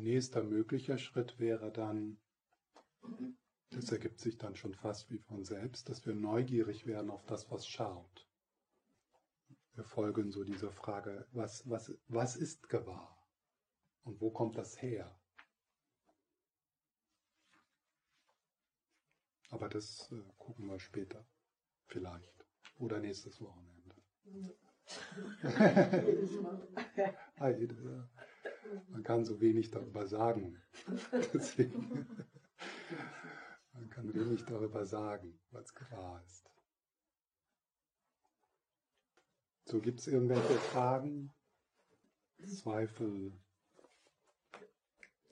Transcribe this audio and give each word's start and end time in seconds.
ein 0.00 0.04
nächster 0.04 0.42
möglicher 0.42 0.98
Schritt 0.98 1.38
wäre 1.38 1.70
dann, 1.70 2.18
das 3.70 3.92
ergibt 3.92 4.18
sich 4.18 4.38
dann 4.38 4.56
schon 4.56 4.74
fast 4.74 5.10
wie 5.10 5.18
von 5.18 5.44
selbst, 5.44 5.90
dass 5.90 6.06
wir 6.06 6.14
neugierig 6.14 6.86
werden 6.86 7.10
auf 7.10 7.26
das, 7.26 7.50
was 7.50 7.66
schaut. 7.66 8.26
Wir 9.74 9.84
folgen 9.84 10.32
so 10.32 10.42
dieser 10.42 10.72
Frage, 10.72 11.26
was, 11.32 11.68
was, 11.68 11.92
was 12.08 12.36
ist 12.36 12.68
gewahr? 12.68 13.16
Und 14.02 14.20
wo 14.20 14.30
kommt 14.30 14.56
das 14.56 14.80
her? 14.80 15.14
Aber 19.50 19.68
das 19.68 20.10
äh, 20.12 20.22
gucken 20.38 20.66
wir 20.66 20.80
später. 20.80 21.26
Vielleicht. 21.86 22.46
Oder 22.78 23.00
nächstes 23.00 23.40
Wochenende. 23.40 23.94
Man 28.88 29.02
kann 29.02 29.24
so 29.24 29.40
wenig 29.40 29.70
darüber 29.70 30.06
sagen. 30.06 30.60
Deswegen. 31.34 32.06
Man 33.72 33.90
kann 33.90 34.14
wenig 34.14 34.44
darüber 34.44 34.84
sagen, 34.84 35.38
was 35.50 35.74
klar 35.74 36.22
ist. 36.26 36.50
So 39.64 39.80
gibt 39.80 40.00
es 40.00 40.08
irgendwelche 40.08 40.54
Fragen, 40.54 41.32
Zweifel. 42.46 43.32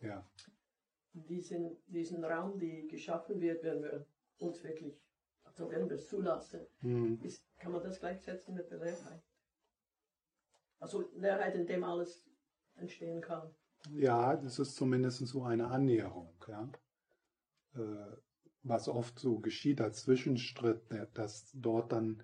Ja. 0.00 0.24
Diesen, 1.12 1.76
diesen 1.86 2.24
Raum, 2.24 2.58
die 2.58 2.86
geschaffen 2.86 3.40
wird, 3.40 3.64
wenn 3.64 3.82
wir 3.82 4.06
uns 4.38 4.62
wirklich, 4.62 5.02
also 5.42 5.68
wenn 5.70 5.88
wir 5.88 5.96
es 5.96 6.08
zulassen, 6.08 6.66
hm. 6.80 7.20
ist, 7.22 7.44
kann 7.58 7.72
man 7.72 7.82
das 7.82 7.98
gleichsetzen 7.98 8.54
mit 8.54 8.70
der 8.70 8.78
Leerheit? 8.78 9.22
Also 10.78 11.10
Leerheit, 11.14 11.56
in 11.56 11.66
dem 11.66 11.82
alles 11.82 12.27
entstehen 12.78 13.20
kann. 13.20 13.54
Ja, 13.90 14.36
das 14.36 14.58
ist 14.58 14.76
zumindest 14.76 15.26
so 15.26 15.44
eine 15.44 15.68
Annäherung. 15.68 16.34
Ja? 16.48 16.70
Äh, 17.74 18.16
was 18.62 18.88
oft 18.88 19.18
so 19.18 19.38
geschieht 19.38 19.80
als 19.80 20.02
Zwischenstritt, 20.02 20.82
dass 21.14 21.50
dort 21.54 21.92
dann 21.92 22.22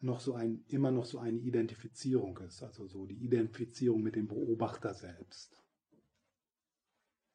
noch 0.00 0.20
so 0.20 0.34
ein, 0.34 0.64
immer 0.66 0.90
noch 0.90 1.04
so 1.04 1.18
eine 1.18 1.38
Identifizierung 1.38 2.36
ist, 2.38 2.62
also 2.62 2.86
so 2.86 3.06
die 3.06 3.24
Identifizierung 3.24 4.02
mit 4.02 4.16
dem 4.16 4.26
Beobachter 4.26 4.94
selbst. 4.94 5.56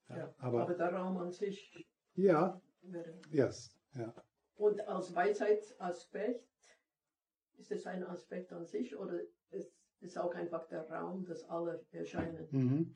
Ja, 0.09 0.17
ja 0.17 0.35
aber, 0.37 0.63
aber, 0.63 0.73
der 0.73 0.93
Raum 0.93 1.17
an 1.17 1.31
sich. 1.31 1.87
Ja, 2.15 2.61
yes, 3.31 3.69
ja. 3.93 4.13
Und 4.55 4.81
als 4.81 5.15
Weisheitsaspekt, 5.15 6.43
ist 7.57 7.71
es 7.71 7.87
ein 7.87 8.03
Aspekt 8.03 8.53
an 8.53 8.65
sich 8.65 8.95
oder 8.95 9.19
ist 9.51 9.71
es 10.01 10.17
auch 10.17 10.33
einfach 10.33 10.67
der 10.67 10.89
Raum, 10.89 11.25
dass 11.25 11.43
alle 11.45 11.85
erscheinen? 11.91 12.47
Mhm. 12.51 12.95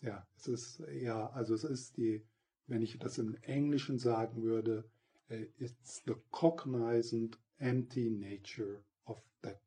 Ja, 0.00 0.26
es 0.36 0.48
ist, 0.48 0.82
ja, 0.92 1.28
also 1.30 1.54
es 1.54 1.64
ist 1.64 1.96
die, 1.96 2.26
wenn 2.66 2.82
ich 2.82 2.98
das 2.98 3.18
im 3.18 3.34
Englischen 3.42 3.98
sagen 3.98 4.42
würde, 4.42 4.90
äh, 5.28 5.46
it's 5.58 6.02
the 6.06 6.14
cognizant 6.30 7.38
empty 7.58 8.10
nature 8.10 8.82
of 9.04 9.22
that 9.42 9.60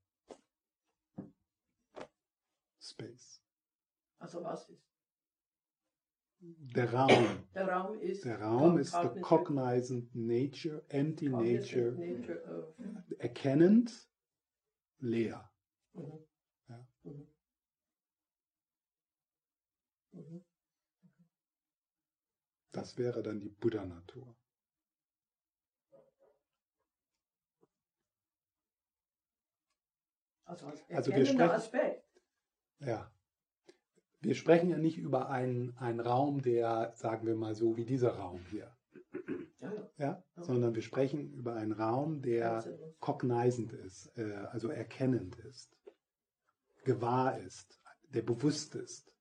space. 2.79 3.41
Also 4.19 4.43
was 4.43 4.69
ist? 4.69 4.93
Der 6.75 6.93
Raum. 6.93 7.47
Der 7.53 7.69
Raum 7.69 7.99
ist, 8.01 8.25
der 8.25 8.41
Raum 8.41 8.77
ist 8.77 8.91
the 8.91 9.21
cognizant 9.21 10.13
nature, 10.13 10.83
empty 10.89 11.29
nature, 11.29 11.93
nature 11.93 12.75
erkennend, 13.17 14.09
leer. 14.99 15.52
Mhm. 15.93 16.25
Ja. 16.67 16.87
Mhm. 17.03 17.27
Mhm. 20.11 20.45
Das 22.71 22.97
wäre 22.97 23.21
dann 23.21 23.39
die 23.39 23.49
Buddha-Natur. 23.49 24.35
Also 30.45 30.67
als 30.67 30.83
also 30.89 31.11
wir 31.11 31.25
sprechen, 31.25 31.41
Aspekt. 31.41 32.03
Ja. 32.79 33.11
Wir 34.21 34.35
sprechen 34.35 34.69
ja 34.69 34.77
nicht 34.77 34.97
über 34.97 35.29
einen, 35.29 35.75
einen 35.77 35.99
Raum, 35.99 36.41
der, 36.41 36.93
sagen 36.95 37.27
wir 37.27 37.35
mal 37.35 37.55
so, 37.55 37.75
wie 37.77 37.85
dieser 37.85 38.15
Raum 38.15 38.45
hier. 38.51 38.75
Ja, 39.59 39.73
ja. 39.97 40.23
ja? 40.37 40.43
Sondern 40.43 40.75
wir 40.75 40.81
sprechen 40.81 41.33
über 41.33 41.55
einen 41.55 41.71
Raum, 41.71 42.21
der 42.21 42.63
cognizant 42.99 43.73
ist, 43.73 44.17
äh, 44.17 44.33
also 44.51 44.69
erkennend 44.69 45.35
ist, 45.37 45.75
gewahr 46.83 47.39
ist, 47.39 47.79
der 48.09 48.21
bewusst 48.21 48.75
ist. 48.75 49.13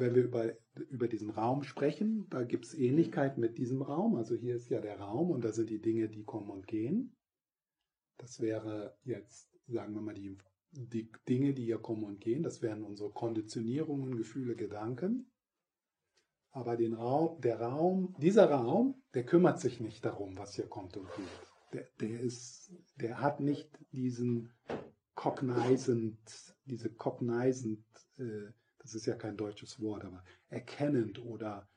wenn 0.00 0.14
wir 0.14 0.24
über, 0.24 0.52
über 0.88 1.08
diesen 1.08 1.30
Raum 1.30 1.62
sprechen, 1.62 2.26
da 2.30 2.42
gibt 2.42 2.64
es 2.64 2.74
Ähnlichkeit 2.74 3.38
mit 3.38 3.58
diesem 3.58 3.82
Raum. 3.82 4.16
Also 4.16 4.34
hier 4.34 4.56
ist 4.56 4.70
ja 4.70 4.80
der 4.80 4.98
Raum 4.98 5.30
und 5.30 5.44
da 5.44 5.52
sind 5.52 5.70
die 5.70 5.80
Dinge, 5.80 6.08
die 6.08 6.24
kommen 6.24 6.50
und 6.50 6.66
gehen. 6.66 7.16
Das 8.16 8.40
wäre 8.40 8.96
jetzt, 9.04 9.48
sagen 9.66 9.94
wir 9.94 10.02
mal, 10.02 10.14
die, 10.14 10.36
die 10.72 11.10
Dinge, 11.28 11.54
die 11.54 11.64
hier 11.64 11.78
kommen 11.78 12.04
und 12.04 12.20
gehen. 12.20 12.42
Das 12.42 12.62
wären 12.62 12.82
unsere 12.82 13.10
Konditionierungen, 13.10 14.16
Gefühle, 14.16 14.56
Gedanken. 14.56 15.29
Aber 16.52 16.76
den 16.76 16.94
Raum, 16.94 17.40
der 17.40 17.60
Raum, 17.60 18.14
dieser 18.18 18.50
Raum, 18.50 19.02
der 19.14 19.24
kümmert 19.24 19.60
sich 19.60 19.80
nicht 19.80 20.04
darum, 20.04 20.36
was 20.36 20.54
hier 20.54 20.66
kommt 20.66 20.96
und 20.96 21.08
geht. 21.14 21.26
Der, 21.72 21.86
der 22.00 22.20
ist, 22.20 22.72
der 22.96 23.20
hat 23.20 23.38
nicht 23.40 23.70
diesen 23.92 24.52
cognizant, 25.14 26.18
diese 26.64 26.90
cognizant 26.92 27.84
äh, 28.18 28.52
das 28.80 28.94
ist 28.94 29.06
ja 29.06 29.14
kein 29.14 29.36
deutsches 29.36 29.80
Wort, 29.80 30.04
aber 30.04 30.24
erkennend 30.48 31.22
oder 31.24 31.68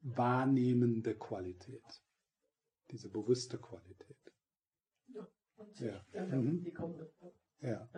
wahrnehmende 0.00 1.14
Qualität. 1.16 2.02
Diese 2.90 3.08
bewusste 3.08 3.58
Qualität. 3.58 4.16
Ja, 5.08 5.26
ja. 5.78 6.04
ja 6.12 6.24
mhm. 6.26 6.72
Ja. 7.60 7.88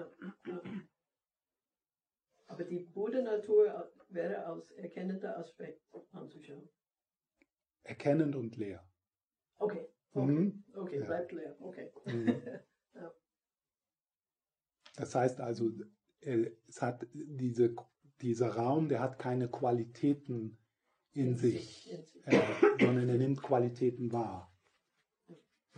Aber 2.47 2.65
die 2.65 2.79
Buddha-Natur 2.79 3.93
wäre 4.09 4.45
als 4.47 4.71
erkennender 4.73 5.39
Aspekt 5.39 5.83
anzuschauen. 6.13 6.69
Erkennend 7.83 8.35
und 8.35 8.57
leer. 8.57 8.87
Okay, 9.59 9.89
okay, 10.13 10.33
mhm. 10.33 10.65
okay 10.75 11.01
bleibt 11.01 11.33
leer, 11.33 11.57
okay. 11.61 11.93
Mhm. 12.05 12.43
ja. 12.95 13.15
Das 14.97 15.15
heißt 15.15 15.41
also, 15.41 15.71
äh, 16.21 16.51
es 16.67 16.83
hat 16.83 17.07
diese 17.13 17.75
dieser 18.21 18.51
Raum, 18.57 18.89
der 18.89 19.01
hat 19.01 19.19
keine 19.19 19.49
Qualitäten 19.49 20.59
in, 21.13 21.29
in 21.29 21.37
sich, 21.37 21.85
sich, 21.85 21.93
in 21.93 22.05
sich. 22.05 22.27
Äh, 22.27 22.43
sondern 22.81 23.09
er 23.09 23.19
nimmt 23.19 23.43
Qualitäten 23.43 24.13
wahr. 24.13 24.53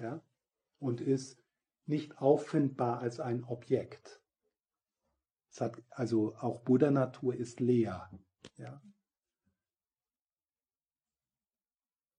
Ja? 0.00 0.22
Und 0.78 1.00
ist 1.00 1.43
nicht 1.87 2.19
auffindbar 2.19 3.00
als 3.00 3.21
ein 3.21 3.45
Objekt. 3.45 4.22
Hat, 5.61 5.83
also 5.91 6.35
auch 6.37 6.63
Buddha-Natur 6.63 7.35
ist 7.35 7.61
leer. 7.61 8.11
Ja? 8.57 8.83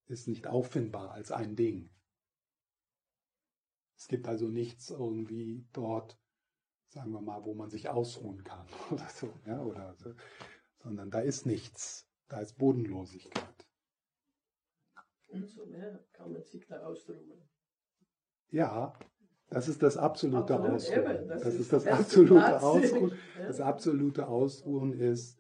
Ist 0.08 0.28
nicht 0.28 0.48
auffindbar 0.48 1.12
als 1.12 1.32
ein 1.32 1.56
Ding. 1.56 1.90
Es 3.98 4.08
gibt 4.08 4.28
also 4.28 4.48
nichts 4.48 4.90
irgendwie 4.90 5.68
dort, 5.74 6.18
sagen 6.88 7.12
wir 7.12 7.22
mal, 7.22 7.44
wo 7.44 7.54
man 7.54 7.70
sich 7.70 7.90
ausruhen 7.90 8.44
kann 8.44 8.66
oder 8.92 9.08
so, 9.10 9.34
ja, 9.46 9.62
oder 9.62 9.94
so, 9.96 10.16
sondern 10.78 11.12
da 11.12 11.20
ist 11.20 11.46
nichts, 11.46 12.10
da 12.30 12.40
ist 12.40 12.58
Bodenlosigkeit. 12.58 13.68
Umso 15.28 15.66
mehr 15.66 16.04
kann 16.14 16.32
man 16.32 16.44
sich 16.44 16.66
da 16.66 16.80
ausruhen. 16.86 17.50
Ja, 18.52 18.98
das 19.50 19.68
ist 19.68 19.82
das 19.82 19.98
absolute 19.98 20.54
Absolut, 20.54 20.76
Ausruhen. 20.76 21.28
Das, 21.28 21.44
das, 21.44 21.56
ist 21.56 21.74
das 21.74 21.88
absolute 21.88 22.62
Ausruhen. 22.62 23.12
Das 23.38 23.60
absolute 23.60 24.28
Ausruhen 24.28 24.94
ist 24.94 25.40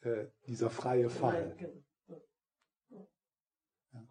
äh, 0.00 0.26
dieser 0.46 0.70
freie 0.70 1.08
Fall. 1.08 1.54
Genau. 1.58 2.28
Ja. 3.92 4.08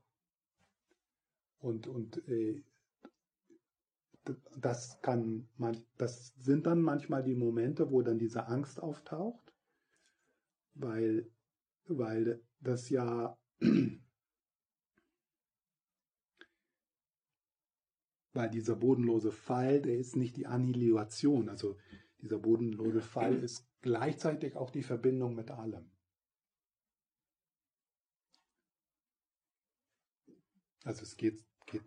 Und, 1.60 1.88
und 1.88 2.28
äh, 2.28 2.64
das 4.58 5.00
kann 5.02 5.48
man, 5.58 5.86
das 5.98 6.34
sind 6.38 6.66
dann 6.66 6.82
manchmal 6.82 7.24
die 7.24 7.36
Momente, 7.36 7.92
wo 7.92 8.02
dann 8.02 8.18
diese 8.18 8.48
Angst 8.48 8.82
auftaucht, 8.82 9.54
weil, 10.74 11.30
weil 11.86 12.42
das 12.60 12.90
ja, 12.90 13.38
weil 18.38 18.52
dieser 18.52 18.76
bodenlose 18.76 19.32
Fall, 19.32 19.82
der 19.82 19.98
ist 19.98 20.16
nicht 20.16 20.38
die 20.38 20.46
Annihilation, 20.46 21.50
also 21.50 21.76
dieser 22.22 22.38
bodenlose 22.38 23.02
Fall 23.02 23.36
ist 23.44 23.68
gleichzeitig 23.82 24.56
auch 24.56 24.70
die 24.70 24.84
Verbindung 24.84 25.34
mit 25.34 25.50
allem. 25.50 25.90
Also 30.84 31.02
es 31.02 31.18
geht, 31.18 31.44
geht 31.66 31.84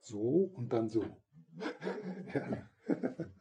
so 0.00 0.50
und 0.54 0.72
dann 0.72 0.88
so. 0.88 1.04
ja. 2.34 2.70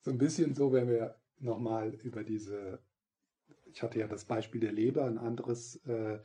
So 0.00 0.12
ein 0.12 0.18
bisschen 0.18 0.54
so, 0.54 0.72
wenn 0.72 0.88
wir 0.88 1.20
nochmal 1.38 1.92
über 1.96 2.24
diese, 2.24 2.82
ich 3.66 3.82
hatte 3.82 3.98
ja 3.98 4.06
das 4.06 4.24
Beispiel 4.24 4.60
der 4.60 4.72
Leber, 4.72 5.04
ein 5.04 5.18
anderes 5.18 5.84
äh, 5.84 6.20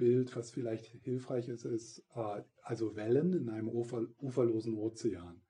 Bild, 0.00 0.34
was 0.34 0.50
vielleicht 0.50 0.86
hilfreich 1.04 1.48
ist, 1.48 1.66
ist 1.66 2.02
äh, 2.14 2.42
also 2.62 2.96
Wellen 2.96 3.34
in 3.34 3.50
einem 3.50 3.68
ufer, 3.68 4.06
uferlosen 4.22 4.74
Ozean. 4.78 5.42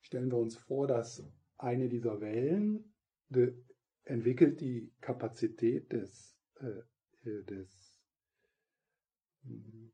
Stellen 0.00 0.32
wir 0.32 0.38
uns 0.38 0.56
vor, 0.56 0.88
dass 0.88 1.22
eine 1.58 1.88
dieser 1.88 2.20
Wellen 2.20 2.92
de, 3.28 3.54
entwickelt 4.02 4.60
die 4.60 4.92
Kapazität 5.00 5.92
des, 5.92 6.36
äh, 6.60 7.28
äh 7.30 7.44
des 7.44 8.02
hm, 9.44 9.92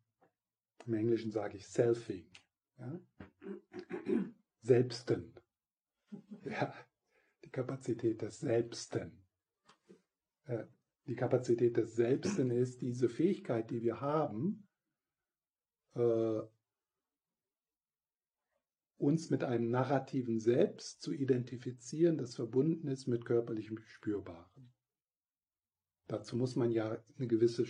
im 0.87 0.94
Englischen 0.94 1.31
sage 1.31 1.58
ich 1.58 1.69
Selfing, 1.69 2.26
ja? 2.79 2.99
Selbsten. 4.62 5.35
Ja, 6.44 6.75
die 7.44 7.50
Kapazität 7.50 8.23
des 8.23 8.41
Selbsten. 8.41 9.12
Äh, 10.46 10.64
die 11.11 11.17
Kapazität 11.17 11.77
des 11.77 11.97
Selbsten 11.97 12.53
ist 12.53 12.81
diese 12.81 13.09
Fähigkeit, 13.09 13.69
die 13.69 13.83
wir 13.83 14.01
haben, 14.01 14.69
äh, 15.97 16.41
uns 18.97 19.29
mit 19.29 19.43
einem 19.43 19.71
narrativen 19.71 20.39
Selbst 20.39 21.03
zu 21.03 21.12
identifizieren, 21.12 22.17
das 22.17 22.37
verbunden 22.37 22.87
ist 22.87 23.09
mit 23.09 23.25
körperlichem 23.25 23.79
Spürbaren. 23.79 24.73
Dazu 26.07 26.37
muss 26.37 26.55
man 26.55 26.71
ja 26.71 27.03
eine 27.19 27.27
gewisse 27.27 27.65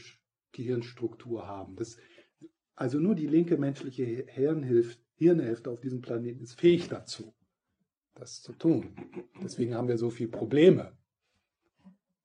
Gehirnstruktur 0.52 1.46
haben. 1.46 1.76
Das, 1.76 1.96
also 2.74 2.98
nur 2.98 3.14
die 3.14 3.26
linke 3.26 3.56
menschliche 3.56 4.04
Hirnhälfte 4.04 5.70
auf 5.70 5.80
diesem 5.80 6.02
Planeten 6.02 6.42
ist 6.42 6.60
fähig 6.60 6.88
dazu, 6.88 7.34
das 8.12 8.42
zu 8.42 8.52
tun. 8.52 8.94
Deswegen 9.42 9.74
haben 9.74 9.88
wir 9.88 9.96
so 9.96 10.10
viele 10.10 10.30
Probleme 10.30 10.99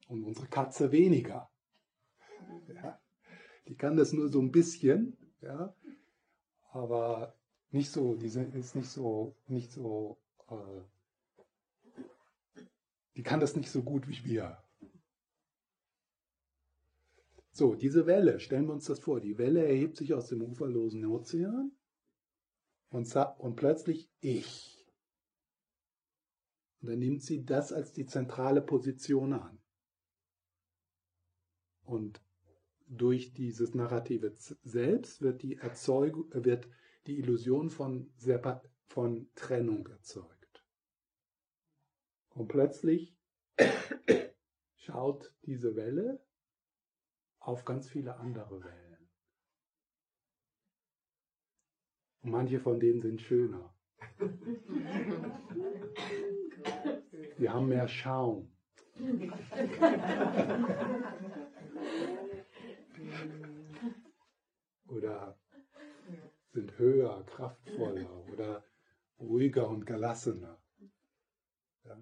und 0.08 0.24
unsere 0.24 0.48
Katze 0.48 0.92
weniger. 0.92 1.50
Ja, 2.68 3.00
die 3.68 3.76
kann 3.76 3.98
das 3.98 4.14
nur 4.14 4.30
so 4.30 4.40
ein 4.40 4.52
bisschen, 4.52 5.18
ja, 5.42 5.76
aber 6.72 7.36
nicht 7.72 7.92
so, 7.92 8.16
die 8.16 8.28
ist 8.28 8.76
nicht 8.76 8.90
so, 8.90 9.36
nicht 9.48 9.72
so, 9.72 10.18
äh, 10.50 10.82
die 13.16 13.24
kann 13.24 13.40
das 13.40 13.56
nicht 13.56 13.72
so 13.72 13.82
gut 13.84 14.08
wie 14.08 14.24
wir. 14.26 14.62
So, 17.52 17.74
diese 17.74 18.06
Welle, 18.06 18.40
stellen 18.42 18.66
wir 18.68 18.74
uns 18.74 18.86
das 18.86 19.00
vor, 19.00 19.22
die 19.22 19.38
Welle 19.38 19.66
erhebt 19.66 19.96
sich 19.96 20.14
aus 20.14 20.28
dem 20.28 20.42
uferlosen 20.42 21.06
Ozean 21.06 21.72
und, 22.90 23.16
und 23.16 23.56
plötzlich 23.56 24.10
ich. 24.20 24.86
Und 26.82 26.90
dann 26.90 27.00
nimmt 27.00 27.24
sie 27.24 27.46
das 27.46 27.72
als 27.72 27.94
die 27.94 28.06
zentrale 28.06 28.62
Position 28.62 29.34
an. 29.34 29.58
Und 31.86 32.22
durch 32.88 33.34
dieses 33.34 33.74
narrative 33.74 34.34
Selbst 34.36 35.22
wird 35.22 35.42
die 35.42 35.58
Erzeugung, 35.58 36.30
wird 36.34 36.68
die 37.08 37.18
Illusion 37.18 37.70
von, 37.70 38.12
von 38.88 39.30
Trennung 39.36 39.88
erzeugt. 39.88 40.64
Und 42.30 42.48
plötzlich 42.48 43.18
schaut 44.76 45.34
diese 45.44 45.76
Welle 45.76 46.24
auf 47.40 47.66
ganz 47.66 47.90
viele 47.90 48.18
andere 48.18 48.64
Wellen. 48.64 49.10
Und 52.22 52.32
manche 52.32 52.60
von 52.60 52.80
denen 52.80 53.02
sind 53.02 53.22
schöner. 53.22 53.74
Die 57.38 57.50
haben 57.50 57.68
mehr 57.68 57.88
Schaum. 57.88 58.52
Oder 64.88 65.38
sind 66.56 66.78
höher, 66.78 67.24
kraftvoller 67.26 68.26
oder 68.32 68.66
ruhiger 69.20 69.68
und 69.68 69.86
gelassener. 69.86 70.58
Ja? 71.84 72.02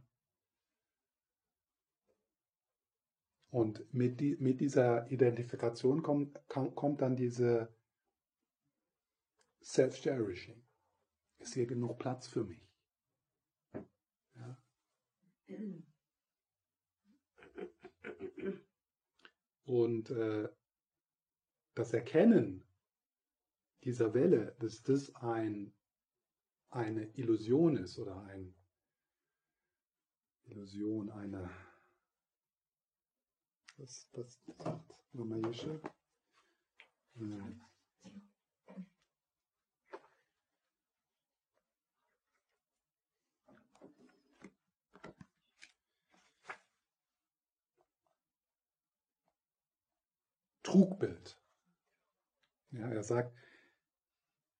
Und 3.49 3.91
mit, 3.93 4.19
die, 4.19 4.37
mit 4.37 4.61
dieser 4.61 5.11
Identifikation 5.11 6.03
kommt, 6.03 6.39
kommt 6.47 7.01
dann 7.01 7.15
diese 7.15 7.75
Self-Cherishing. 9.63 10.63
Ist 11.39 11.55
hier 11.55 11.65
genug 11.65 11.97
Platz 11.99 12.27
für 12.27 12.43
mich? 12.43 12.69
Ja? 14.35 14.57
Und 19.65 20.09
äh, 20.11 20.49
das 21.75 21.93
Erkennen 21.93 22.63
dieser 23.83 24.13
Welle, 24.13 24.55
dass 24.59 24.83
das 24.83 25.13
ein, 25.15 25.73
eine 26.69 27.05
Illusion 27.17 27.77
ist 27.77 27.99
oder 27.99 28.21
eine 28.23 28.53
Illusion, 30.45 31.09
eine, 31.11 31.49
was, 33.77 34.09
was 34.13 34.41
sagt 34.57 35.03
Ramayesha? 35.13 35.79
Hm. 37.15 37.61
Trugbild. 50.63 51.39
Ja, 52.71 52.89
er 52.89 53.03
sagt, 53.03 53.37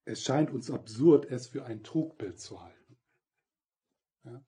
es 0.05 0.21
scheint 0.21 0.51
uns 0.51 0.69
absurd, 0.69 1.25
es 1.25 1.47
für 1.47 1.65
ein 1.65 1.83
Trugbild 1.83 2.39
zu 2.39 2.61
halten. 2.61 2.97
Ja? 4.23 4.45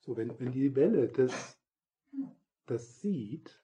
So, 0.00 0.16
wenn, 0.16 0.38
wenn 0.38 0.52
die 0.52 0.74
Welle 0.76 1.08
das, 1.08 1.58
das 2.66 3.00
sieht, 3.00 3.62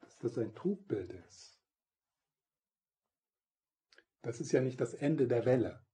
dass 0.00 0.18
das 0.18 0.36
ein 0.38 0.54
Trugbild 0.54 1.12
ist, 1.12 1.60
das 4.22 4.40
ist 4.40 4.52
ja 4.52 4.60
nicht 4.60 4.80
das 4.80 4.94
Ende 4.94 5.26
der 5.26 5.46
Welle. 5.46 5.84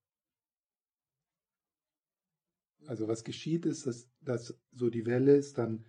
Also 2.87 3.07
was 3.07 3.25
geschieht 3.25 3.67
ist, 3.67 3.87
dass, 3.87 4.11
dass 4.21 4.59
so 4.73 4.89
die 4.89 5.05
Welle 5.05 5.37
ist 5.37 5.59
dann, 5.59 5.87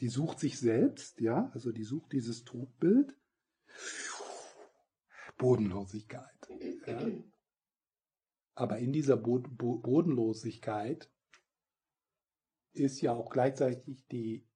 die 0.00 0.08
sucht 0.08 0.38
sich 0.38 0.58
selbst, 0.58 1.20
ja, 1.20 1.50
also 1.52 1.72
die 1.72 1.84
sucht 1.84 2.12
dieses 2.12 2.44
Trugbild 2.44 3.19
Bodenlosigkeit. 5.38 6.48
Ja. 6.86 7.10
Aber 8.54 8.78
in 8.78 8.92
dieser 8.92 9.16
Bodenlosigkeit 9.16 11.10
ist 12.72 13.00
ja 13.00 13.12
auch 13.12 13.30
gleichzeitig 13.30 14.06
die 14.08 14.46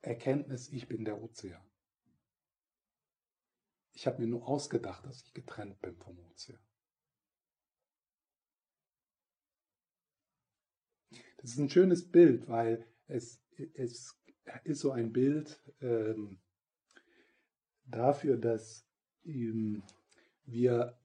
Erkenntnis, 0.00 0.68
ich 0.70 0.88
bin 0.88 1.04
der 1.04 1.20
Ozean. 1.22 1.62
Ich 3.92 4.06
habe 4.06 4.20
mir 4.20 4.26
nur 4.26 4.48
ausgedacht, 4.48 5.04
dass 5.04 5.22
ich 5.22 5.34
getrennt 5.34 5.80
bin 5.80 5.96
vom 5.98 6.18
Ozean. 6.18 6.58
Das 11.36 11.50
ist 11.50 11.58
ein 11.58 11.68
schönes 11.68 12.10
Bild, 12.10 12.48
weil 12.48 12.86
es, 13.06 13.42
es 13.74 14.18
ist 14.64 14.80
so 14.80 14.92
ein 14.92 15.12
Bild 15.12 15.60
ähm, 15.80 16.40
dafür, 17.84 18.36
dass 18.36 18.86
ähm, 19.24 19.82
wir 20.44 20.96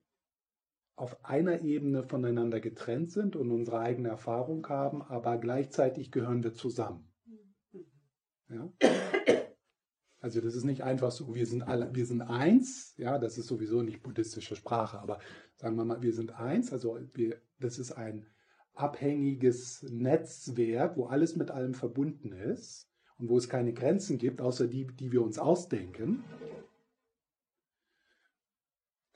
auf 0.96 1.24
einer 1.24 1.62
Ebene 1.62 2.04
voneinander 2.04 2.60
getrennt 2.60 3.12
sind 3.12 3.36
und 3.36 3.52
unsere 3.52 3.80
eigene 3.80 4.10
Erfahrung 4.10 4.68
haben, 4.68 5.04
aber 5.04 5.38
gleichzeitig 5.38 6.12
gehören 6.12 6.44
wir 6.44 6.54
zusammen. 6.54 7.08
Ja? 8.50 8.72
Also 10.20 10.42
das 10.42 10.56
ist 10.56 10.64
nicht 10.64 10.84
einfach 10.84 11.12
so, 11.12 11.36
wir 11.36 11.46
sind 11.46 11.62
alle, 11.62 11.94
wir 11.94 12.06
sind 12.08 12.22
eins, 12.22 12.96
ja, 12.98 13.20
das 13.20 13.38
ist 13.38 13.48
sowieso 13.48 13.84
nicht 13.84 14.02
buddhistische 14.02 14.56
Sprache, 14.56 15.00
aber 15.00 15.20
sagen 15.56 15.76
wir 15.76 15.86
mal, 15.86 16.02
wir 16.02 16.14
sind 16.14 16.32
eins, 16.32 16.74
also 16.74 17.00
wir, 17.14 17.40
das 17.60 17.78
ist 17.78 17.92
ein 17.92 18.26
abhängiges 18.74 19.84
Netzwerk, 19.84 20.98
wo 20.98 21.06
alles 21.06 21.36
mit 21.36 21.52
allem 21.52 21.76
verbunden 21.76 22.32
ist 22.32 22.90
und 23.20 23.30
wo 23.30 23.38
es 23.38 23.50
keine 23.50 23.74
Grenzen 23.74 24.18
gibt, 24.18 24.42
außer 24.42 24.68
die, 24.68 24.88
die 24.88 25.12
wir 25.12 25.22
uns 25.22 25.38
ausdenken. 25.38 26.24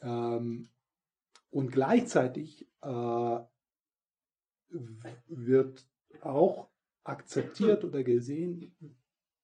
Ähm, 0.02 0.70
und 1.50 1.72
gleichzeitig 1.72 2.68
äh, 2.82 3.40
wird 5.28 5.88
auch 6.22 6.70
akzeptiert 7.04 7.84
oder 7.84 8.04
gesehen, 8.04 8.76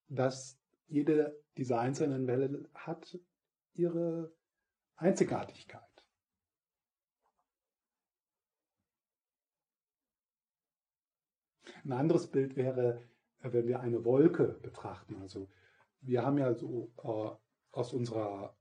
dass 0.08 0.58
jede 0.86 1.38
dieser 1.56 1.80
einzelnen 1.80 2.26
Welle 2.26 2.68
hat 2.74 3.18
ihre 3.74 4.32
Einzigartigkeit. 4.96 5.82
Ein 11.84 11.92
anderes 11.92 12.30
Bild 12.30 12.56
wäre, 12.56 13.02
wenn 13.40 13.66
wir 13.66 13.80
eine 13.80 14.04
Wolke 14.04 14.58
betrachten. 14.62 15.16
Also 15.16 15.48
wir 16.00 16.24
haben 16.24 16.38
ja 16.38 16.54
so 16.54 16.92
äh, 16.98 17.76
aus 17.76 17.92
unserer 17.92 18.57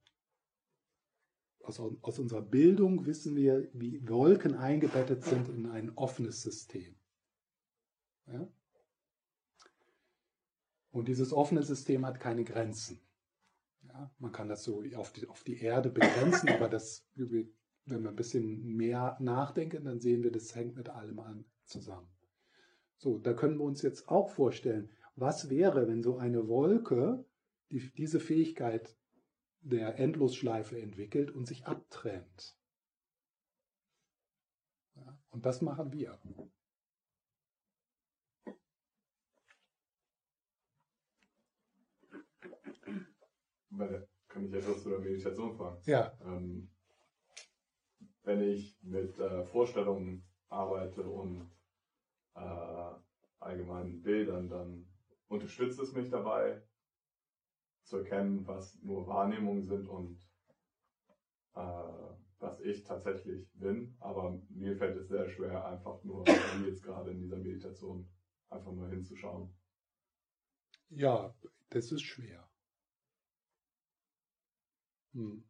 aus, 1.67 1.79
aus 1.79 2.19
unserer 2.19 2.41
Bildung 2.41 3.05
wissen 3.05 3.36
wir, 3.36 3.69
wie 3.74 4.07
Wolken 4.07 4.55
eingebettet 4.55 5.24
sind 5.24 5.50
in 5.50 5.67
ein 5.67 5.91
offenes 5.95 6.41
System. 6.41 6.95
Ja? 8.27 8.47
Und 10.91 11.07
dieses 11.07 11.33
offene 11.33 11.63
System 11.63 12.05
hat 12.05 12.19
keine 12.19 12.43
Grenzen. 12.43 13.00
Ja? 13.83 14.12
Man 14.19 14.31
kann 14.31 14.47
das 14.47 14.63
so 14.63 14.83
auf 14.95 15.12
die, 15.12 15.27
auf 15.27 15.43
die 15.43 15.59
Erde 15.59 15.89
begrenzen, 15.89 16.50
aber 16.50 16.69
das, 16.69 17.05
wenn 17.15 18.03
wir 18.03 18.09
ein 18.09 18.15
bisschen 18.15 18.75
mehr 18.75 19.17
nachdenken, 19.19 19.86
dann 19.86 20.00
sehen 20.00 20.24
wir, 20.24 20.31
das 20.31 20.55
hängt 20.55 20.75
mit 20.75 20.89
allem 20.89 21.19
an 21.19 21.45
zusammen. 21.65 22.07
So, 22.97 23.19
da 23.19 23.33
können 23.33 23.57
wir 23.57 23.63
uns 23.63 23.81
jetzt 23.81 24.07
auch 24.09 24.29
vorstellen, 24.29 24.89
was 25.15 25.50
wäre, 25.50 25.88
wenn 25.88 26.01
so 26.01 26.17
eine 26.17 26.47
Wolke 26.47 27.25
die, 27.69 27.91
diese 27.93 28.19
Fähigkeit 28.19 28.95
der 29.69 30.00
Endlosschleife 30.00 30.79
entwickelt 30.79 31.31
und 31.31 31.47
sich 31.47 31.65
abtrennt. 31.65 32.57
Ja, 34.95 35.19
und 35.29 35.45
das 35.45 35.62
machen 35.62 35.91
wir. 35.93 36.19
Weil, 43.69 44.07
kann 44.27 44.45
ich 44.45 44.53
etwas 44.53 44.81
zu 44.81 44.89
der 44.89 45.00
Meditation 45.00 45.55
fragen? 45.55 45.81
Ja. 45.86 46.17
Ähm, 46.21 46.69
wenn 48.24 48.41
ich 48.41 48.77
mit 48.81 49.17
äh, 49.19 49.43
Vorstellungen 49.45 50.27
arbeite 50.50 51.03
und 51.03 51.50
äh, 52.36 52.91
allgemeinen 53.39 54.01
Bildern, 54.01 54.50
dann 54.50 54.88
unterstützt 55.27 55.79
es 55.79 55.93
mich 55.93 56.09
dabei, 56.09 56.62
zu 57.88 57.98
erkennen, 57.98 58.46
was 58.48 58.82
nur 58.84 59.08
Wahrnehmungen 59.08 59.65
sind 59.65 59.88
und 59.88 60.20
äh, 61.56 62.17
was 62.39 62.60
ich 62.62 62.84
tatsächlich 62.84 63.50
bin. 63.53 63.96
Aber 64.00 64.39
mir 64.50 64.75
fällt 64.77 64.98
es 64.98 65.08
sehr 65.08 65.27
schwer, 65.29 65.65
einfach 65.65 66.03
nur, 66.03 66.25
jetzt 66.65 66.84
gerade 66.84 67.12
in 67.12 67.20
dieser 67.20 67.38
Meditation, 67.38 68.08
einfach 68.50 68.72
nur 68.72 68.89
hinzuschauen. 68.89 69.53
Ja, 70.89 71.34
das 71.70 71.91
ist 71.91 72.03
schwer. 72.03 72.48
Hm. 75.13 75.44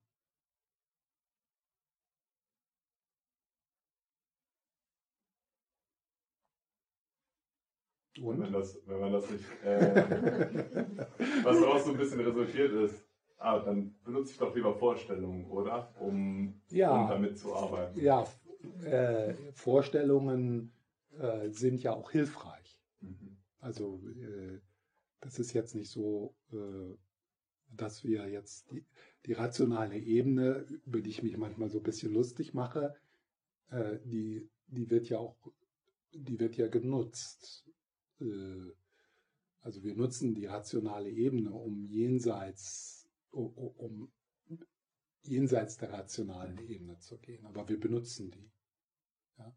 Und? 8.22 8.39
Wenn, 8.39 8.53
das, 8.53 8.79
wenn 8.88 9.00
man 9.00 9.12
das 9.12 9.29
nicht, 9.29 9.46
äh, 9.63 10.86
ein 11.98 12.04
bisschen 12.04 12.20
resultiert 12.20 12.72
ist, 12.74 13.04
ah, 13.38 13.60
dann 13.60 13.96
benutze 14.04 14.32
ich 14.32 14.38
doch 14.38 14.56
lieber 14.56 14.75
Vorstellungen, 14.75 15.50
oder? 15.50 15.94
Um, 16.00 16.62
ja, 16.70 16.92
um 16.92 17.10
damit 17.10 17.38
zu 17.38 17.54
arbeiten. 17.56 18.00
Ja, 18.00 18.27
äh, 18.84 19.34
Vorstellungen 19.54 20.72
äh, 21.20 21.50
sind 21.50 21.82
ja 21.82 21.94
auch 21.94 22.12
hilfreich. 22.12 22.80
Mhm. 23.01 23.38
Also 23.60 24.01
äh, 24.22 24.60
das 25.22 25.39
ist 25.39 25.54
jetzt 25.54 25.75
nicht 25.75 25.89
so, 25.89 26.36
äh, 26.51 26.96
dass 27.75 28.04
wir 28.04 28.27
jetzt 28.30 28.72
die, 28.72 28.86
die, 29.25 29.34
rationale 29.34 29.98
Ebene, 29.98 30.66
über 30.86 31.01
die 31.01 31.10
ich 31.10 31.24
mich 31.24 31.38
manchmal 31.38 31.70
so 31.70 31.80
ein 31.80 31.84
bisschen 31.84 32.13
lustig 32.13 32.54
mache, 32.54 32.96
äh, 33.72 33.98
die, 34.06 34.50
die 34.68 34.89
wird 34.89 35.10
ja 35.10 35.18
auch, 35.18 35.36
die 36.13 36.39
wird 36.39 36.56
ja 36.56 36.68
genutzt 36.68 37.66
äh, 38.22 38.72
also 39.67 39.83
wir 39.83 39.95
nutzen 39.95 40.33
die 40.33 40.45
rationale 40.45 41.09
Ebene, 41.09 41.51
um 41.51 41.83
jenseits, 41.83 43.05
um 43.31 44.09
jenseits 45.24 45.75
der 45.75 45.91
rationalen 45.91 46.57
Ebene 46.69 46.97
zu 47.00 47.17
gehen, 47.17 47.45
aber 47.45 47.67
wir 47.67 47.77
benutzen 47.77 48.31
die. 48.31 48.50
Ja? 49.38 49.53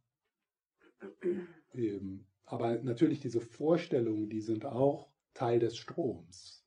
Ähm, 1.74 2.26
aber 2.44 2.82
natürlich 2.82 3.20
diese 3.20 3.40
Vorstellungen, 3.40 4.28
die 4.28 4.40
sind 4.40 4.64
auch 4.64 5.12
Teil 5.32 5.60
des 5.60 5.76
Stroms. 5.76 6.66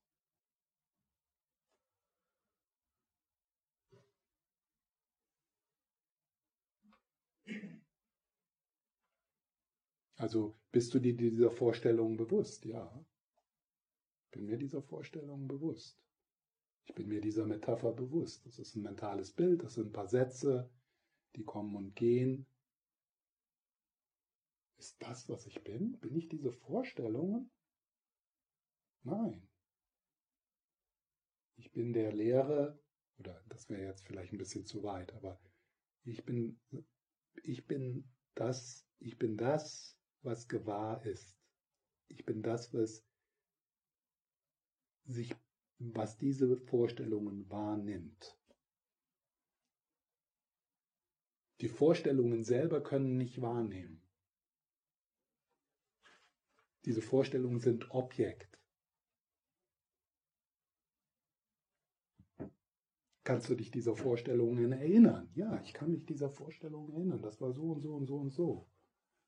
Also 10.16 10.56
bist 10.72 10.94
du 10.94 11.00
dir 11.00 11.14
dieser 11.14 11.52
Vorstellung 11.52 12.16
bewusst? 12.16 12.64
Ja. 12.64 13.06
Bin 14.34 14.48
mir 14.48 14.58
dieser 14.58 14.82
Vorstellung 14.82 15.48
bewusst. 15.48 16.04
Ich 16.86 16.96
bin 16.96 17.08
mir 17.08 17.22
dieser 17.22 17.46
Metapher 17.46 17.94
bewusst. 17.94 18.44
Das 18.48 18.58
ist 18.58 18.76
ein 18.76 18.82
mentales 18.82 19.32
Bild, 19.32 19.62
das 19.62 19.76
sind 19.76 19.90
ein 19.90 19.94
paar 19.94 20.08
Sätze, 20.08 20.72
die 21.36 21.44
kommen 21.44 21.76
und 21.76 21.96
gehen. 21.96 22.48
Ist 24.78 25.00
das, 25.04 25.30
was 25.30 25.46
ich 25.46 25.64
bin? 25.64 26.00
Bin 26.00 26.16
ich 26.16 26.30
diese 26.30 26.52
Vorstellungen? 26.52 27.52
Nein. 29.04 29.48
Ich 31.56 31.72
bin 31.72 31.94
der 31.94 32.12
Lehre, 32.12 32.80
oder 33.20 33.40
das 33.50 33.70
wäre 33.70 33.86
jetzt 33.86 34.04
vielleicht 34.04 34.34
ein 34.34 34.40
bisschen 34.40 34.66
zu 34.66 34.82
weit, 34.82 35.14
aber 35.14 35.40
ich 36.06 36.26
bin, 36.26 36.60
ich 37.44 37.68
bin 37.68 38.12
das, 38.34 38.84
ich 38.98 39.20
bin 39.20 39.38
das, 39.38 39.96
was 40.24 40.48
gewahr 40.48 41.06
ist. 41.06 41.38
Ich 42.08 42.26
bin 42.26 42.42
das, 42.42 42.74
was 42.74 43.06
sich, 45.06 45.36
was 45.80 46.18
diese 46.18 46.58
Vorstellungen 46.58 47.50
wahrnimmt. 47.50 48.38
Die 51.62 51.70
Vorstellungen 51.70 52.44
selber 52.44 52.82
können 52.82 53.18
nicht 53.18 53.42
wahrnehmen. 53.42 54.02
Diese 56.86 57.02
Vorstellungen 57.02 57.60
sind 57.60 57.92
Objekt. 57.92 58.60
Kannst 63.24 63.50
du 63.50 63.56
dich 63.56 63.72
dieser 63.72 63.96
Vorstellungen 63.96 64.74
erinnern? 64.74 65.32
Ja, 65.36 65.62
ich 65.62 65.74
kann 65.74 65.92
mich 65.92 66.06
dieser 66.06 66.30
Vorstellungen 66.30 66.92
erinnern. 66.92 67.22
Das 67.22 67.40
war 67.40 67.54
so 67.54 67.72
und 67.72 67.80
so 67.80 67.96
und 67.96 68.06
so 68.06 68.18
und 68.18 68.32
so. 68.32 68.68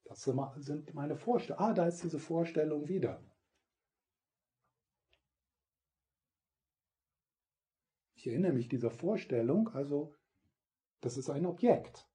Das 0.03 0.21
sind 0.21 0.93
meine 0.93 1.15
Vorstellungen. 1.15 1.65
Ah, 1.65 1.73
da 1.73 1.87
ist 1.87 2.03
diese 2.03 2.19
Vorstellung 2.19 2.89
wieder. 2.89 3.23
Ich 8.25 8.31
erinnere 8.31 8.53
mich 8.53 8.67
dieser 8.67 8.89
Vorstellung, 8.89 9.69
also 9.75 10.15
das 11.01 11.15
ist 11.15 11.29
ein 11.29 11.45
Objekt. 11.45 12.09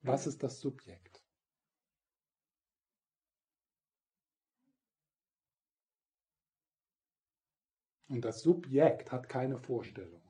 Was 0.00 0.26
ist 0.26 0.42
das 0.42 0.60
Subjekt? 0.60 1.22
Und 8.08 8.24
das 8.24 8.40
Subjekt 8.40 9.12
hat 9.12 9.28
keine 9.28 9.58
Vorstellung. 9.58 10.22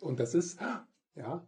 Und 0.00 0.18
das 0.18 0.34
ist, 0.34 0.58
ja, 1.14 1.46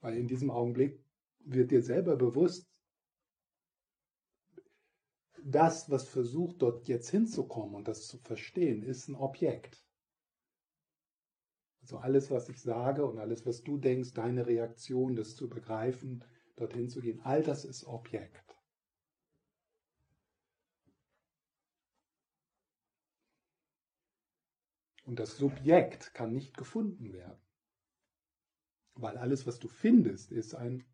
weil 0.00 0.18
in 0.18 0.28
diesem 0.28 0.50
Augenblick 0.50 1.02
wird 1.38 1.70
dir 1.70 1.82
selber 1.82 2.16
bewusst, 2.16 2.68
das, 5.42 5.90
was 5.90 6.08
versucht, 6.08 6.62
dort 6.62 6.88
jetzt 6.88 7.10
hinzukommen 7.10 7.74
und 7.74 7.88
das 7.88 8.06
zu 8.06 8.18
verstehen, 8.18 8.82
ist 8.82 9.08
ein 9.08 9.14
Objekt. 9.14 9.84
Also 11.82 11.98
alles, 11.98 12.30
was 12.30 12.48
ich 12.48 12.60
sage 12.60 13.04
und 13.04 13.18
alles, 13.18 13.44
was 13.44 13.62
du 13.62 13.76
denkst, 13.76 14.14
deine 14.14 14.46
Reaktion, 14.46 15.16
das 15.16 15.36
zu 15.36 15.50
begreifen, 15.50 16.24
dorthin 16.56 16.88
zu 16.88 17.00
gehen, 17.00 17.20
all 17.20 17.42
das 17.42 17.64
ist 17.64 17.84
Objekt. 17.84 18.43
Und 25.04 25.18
das 25.18 25.36
Subjekt 25.36 26.14
kann 26.14 26.32
nicht 26.32 26.56
gefunden 26.56 27.12
werden. 27.12 27.40
Weil 28.94 29.18
alles, 29.18 29.46
was 29.46 29.58
du 29.58 29.68
findest, 29.68 30.32
ist 30.32 30.54
ein 30.54 30.84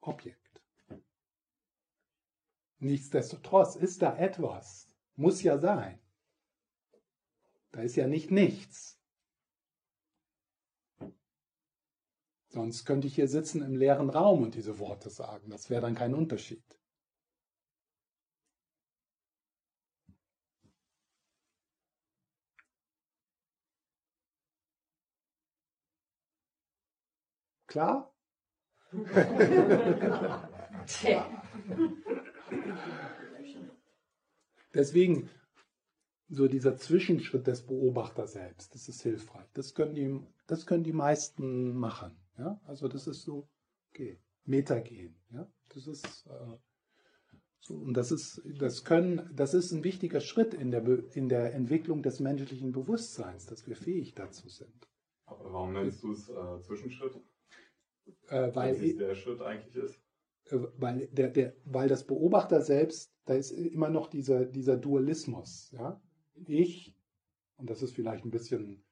Objekt. 0.00 0.62
Nichtsdestotrotz 2.78 3.76
ist 3.76 4.02
da 4.02 4.16
etwas. 4.16 4.88
Muss 5.14 5.42
ja 5.42 5.58
sein. 5.58 6.00
Da 7.70 7.82
ist 7.82 7.96
ja 7.96 8.08
nicht 8.08 8.30
nichts. 8.30 8.98
Sonst 12.48 12.84
könnte 12.84 13.06
ich 13.06 13.14
hier 13.14 13.28
sitzen 13.28 13.62
im 13.62 13.76
leeren 13.76 14.10
Raum 14.10 14.42
und 14.42 14.54
diese 14.54 14.78
Worte 14.78 15.08
sagen. 15.08 15.48
Das 15.48 15.70
wäre 15.70 15.80
dann 15.80 15.94
kein 15.94 16.14
Unterschied. 16.14 16.64
Klar? 27.72 28.14
Deswegen 34.74 35.30
so 36.28 36.48
dieser 36.48 36.76
Zwischenschritt 36.76 37.46
des 37.46 37.66
Beobachters 37.66 38.32
selbst, 38.32 38.74
das 38.74 38.88
ist 38.90 39.00
hilfreich. 39.00 39.46
Das 39.54 39.74
können 39.74 39.94
die, 39.94 40.20
das 40.46 40.66
können 40.66 40.84
die 40.84 40.92
meisten 40.92 41.74
machen. 41.74 42.14
Ja? 42.36 42.60
Also 42.66 42.88
das 42.88 43.06
ist 43.06 43.22
so, 43.22 43.48
okay, 43.90 44.20
Metagehen. 44.44 45.16
Ja? 45.30 45.50
Das 45.74 45.86
ist 45.86 46.26
äh, 46.26 46.56
so, 47.60 47.74
und 47.76 47.94
das 47.94 48.12
ist, 48.12 48.42
das 48.58 48.84
können, 48.84 49.30
das 49.34 49.54
ist 49.54 49.72
ein 49.72 49.82
wichtiger 49.82 50.20
Schritt 50.20 50.52
in 50.52 50.70
der, 50.70 50.84
in 51.14 51.30
der 51.30 51.54
Entwicklung 51.54 52.02
des 52.02 52.20
menschlichen 52.20 52.72
Bewusstseins, 52.72 53.46
dass 53.46 53.66
wir 53.66 53.76
fähig 53.76 54.14
dazu 54.14 54.50
sind. 54.50 54.90
Aber 55.24 55.50
warum 55.54 55.72
nennst 55.72 56.02
du 56.02 56.12
es 56.12 56.28
äh, 56.28 56.60
Zwischenschritt? 56.60 57.18
Äh, 58.28 58.54
weil 58.54 58.80
Was 58.80 58.96
der 58.96 59.14
Schritt 59.14 59.40
eigentlich 59.40 59.76
ist? 59.76 60.00
Äh, 60.46 60.58
weil, 60.76 61.08
der, 61.08 61.30
der, 61.30 61.54
weil 61.64 61.88
das 61.88 62.06
Beobachter 62.06 62.60
selbst, 62.60 63.12
da 63.24 63.34
ist 63.34 63.50
immer 63.50 63.90
noch 63.90 64.08
dieser, 64.08 64.44
dieser 64.44 64.76
Dualismus. 64.76 65.70
Ja? 65.72 66.00
Ich, 66.46 66.96
und 67.56 67.70
das 67.70 67.82
ist 67.82 67.94
vielleicht 67.94 68.24
ein 68.24 68.30
bisschen 68.30 68.84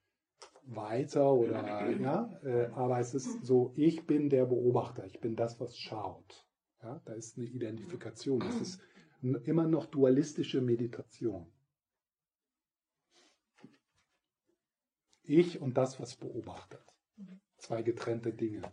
weiter 0.62 1.32
oder 1.32 1.90
ja, 1.90 2.30
äh, 2.44 2.66
aber 2.72 3.00
es 3.00 3.14
ist 3.14 3.44
so, 3.44 3.72
ich 3.76 4.06
bin 4.06 4.28
der 4.28 4.46
Beobachter, 4.46 5.04
ich 5.06 5.20
bin 5.20 5.34
das, 5.34 5.58
was 5.58 5.76
schaut. 5.76 6.46
Ja? 6.82 7.00
Da 7.04 7.14
ist 7.14 7.36
eine 7.36 7.46
Identifikation. 7.46 8.40
Das 8.40 8.60
ist 8.60 8.80
immer 9.22 9.66
noch 9.66 9.86
dualistische 9.86 10.60
Meditation. 10.60 11.50
Ich 15.22 15.60
und 15.60 15.76
das, 15.76 16.00
was 16.00 16.16
beobachtet. 16.16 16.84
Zwei 17.58 17.82
getrennte 17.82 18.32
Dinge. 18.32 18.72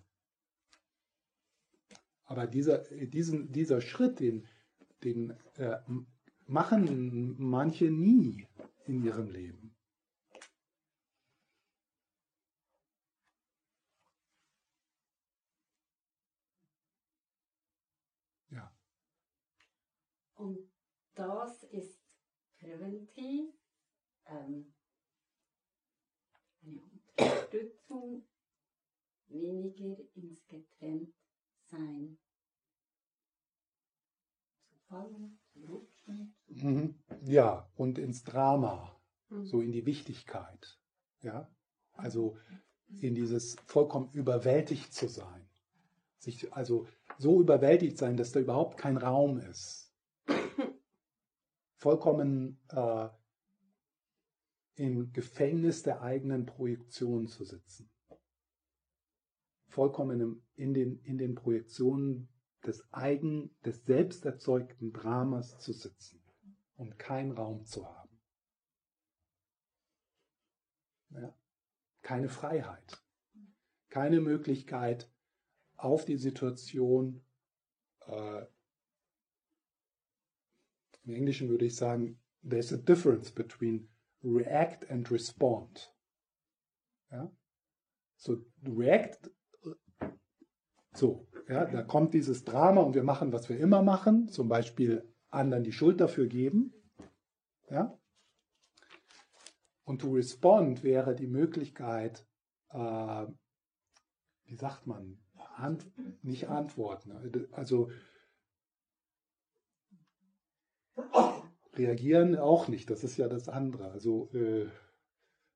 Aber 2.27 2.45
dieser, 2.45 2.79
diesen, 2.79 3.53
dieser 3.53 3.79
Schritt, 3.79 4.19
den, 4.19 4.45
den 5.03 5.31
äh, 5.55 5.77
machen 6.45 7.35
manche 7.39 7.85
nie 7.85 8.45
in 8.85 9.01
ihrem 9.01 9.31
Leben. 9.31 9.73
Ja. 18.49 18.75
Und 20.35 20.69
das 21.15 21.63
ist 21.63 21.97
präventiv 22.59 23.53
ähm, 24.25 24.73
eine 26.61 26.81
Unterstützung, 26.81 28.27
weniger 29.27 29.97
ins 30.15 30.45
Getrennt 30.47 31.16
sein. 31.69 32.17
Zu 34.65 34.75
fallen, 34.87 35.39
zu 35.51 35.59
rutschen. 35.65 36.35
Mhm. 36.47 36.95
Ja, 37.25 37.69
und 37.75 37.97
ins 37.97 38.23
Drama, 38.23 38.99
mhm. 39.29 39.45
so 39.45 39.61
in 39.61 39.71
die 39.71 39.85
Wichtigkeit. 39.85 40.79
Ja, 41.21 41.49
also 41.93 42.37
in 43.01 43.15
dieses 43.15 43.55
vollkommen 43.65 44.11
überwältigt 44.13 44.93
zu 44.93 45.07
sein. 45.07 45.49
Sich 46.19 46.53
also 46.53 46.87
so 47.17 47.41
überwältigt 47.41 47.97
sein, 47.97 48.17
dass 48.17 48.31
da 48.31 48.39
überhaupt 48.39 48.77
kein 48.77 48.97
Raum 48.97 49.39
ist. 49.39 49.93
Vollkommen 51.75 52.59
äh, 52.69 53.09
im 54.75 55.11
Gefängnis 55.11 55.83
der 55.83 56.01
eigenen 56.01 56.45
Projektion 56.45 57.27
zu 57.27 57.43
sitzen 57.43 57.89
vollkommen 59.77 60.43
in 60.55 60.73
den, 60.73 60.99
in 61.03 61.19
den 61.19 61.35
Projektionen 61.35 62.29
des 62.65 62.91
eigen, 62.91 63.55
des 63.63 63.85
selbst 63.85 64.25
erzeugten 64.25 64.91
Dramas 64.91 65.59
zu 65.59 65.71
sitzen 65.71 66.19
und 66.77 66.97
keinen 66.97 67.31
Raum 67.31 67.63
zu 67.63 67.87
haben. 67.87 68.19
Ja. 71.11 71.37
Keine 72.01 72.27
Freiheit, 72.27 73.03
keine 73.89 74.19
Möglichkeit, 74.19 75.11
auf 75.75 76.05
die 76.05 76.17
Situation, 76.17 77.23
äh, 78.07 78.47
im 81.03 81.13
Englischen 81.13 81.49
würde 81.49 81.65
ich 81.65 81.75
sagen, 81.75 82.19
there's 82.41 82.73
a 82.73 82.77
difference 82.77 83.31
between 83.31 83.87
react 84.23 84.89
and 84.89 85.11
respond. 85.11 85.95
Ja? 87.11 87.31
So, 88.15 88.43
react 88.63 89.29
so, 90.97 91.27
ja, 91.47 91.65
da 91.65 91.81
kommt 91.83 92.13
dieses 92.13 92.43
Drama 92.43 92.81
und 92.81 92.95
wir 92.95 93.03
machen, 93.03 93.31
was 93.31 93.49
wir 93.49 93.57
immer 93.57 93.81
machen, 93.81 94.27
zum 94.29 94.49
Beispiel 94.49 95.07
anderen 95.29 95.63
die 95.63 95.71
Schuld 95.71 96.01
dafür 96.01 96.27
geben. 96.27 96.73
Ja? 97.69 97.97
Und 99.83 100.01
to 100.01 100.11
respond 100.11 100.83
wäre 100.83 101.15
die 101.15 101.27
Möglichkeit, 101.27 102.27
äh, 102.69 103.25
wie 104.45 104.55
sagt 104.55 104.87
man, 104.87 105.19
Ant 105.55 105.91
nicht 106.23 106.49
antworten, 106.49 107.47
also 107.51 107.89
reagieren 111.73 112.35
auch 112.35 112.67
nicht, 112.67 112.89
das 112.89 113.03
ist 113.03 113.17
ja 113.17 113.27
das 113.27 113.49
andere. 113.49 113.91
Also 113.91 114.29
äh, 114.33 114.67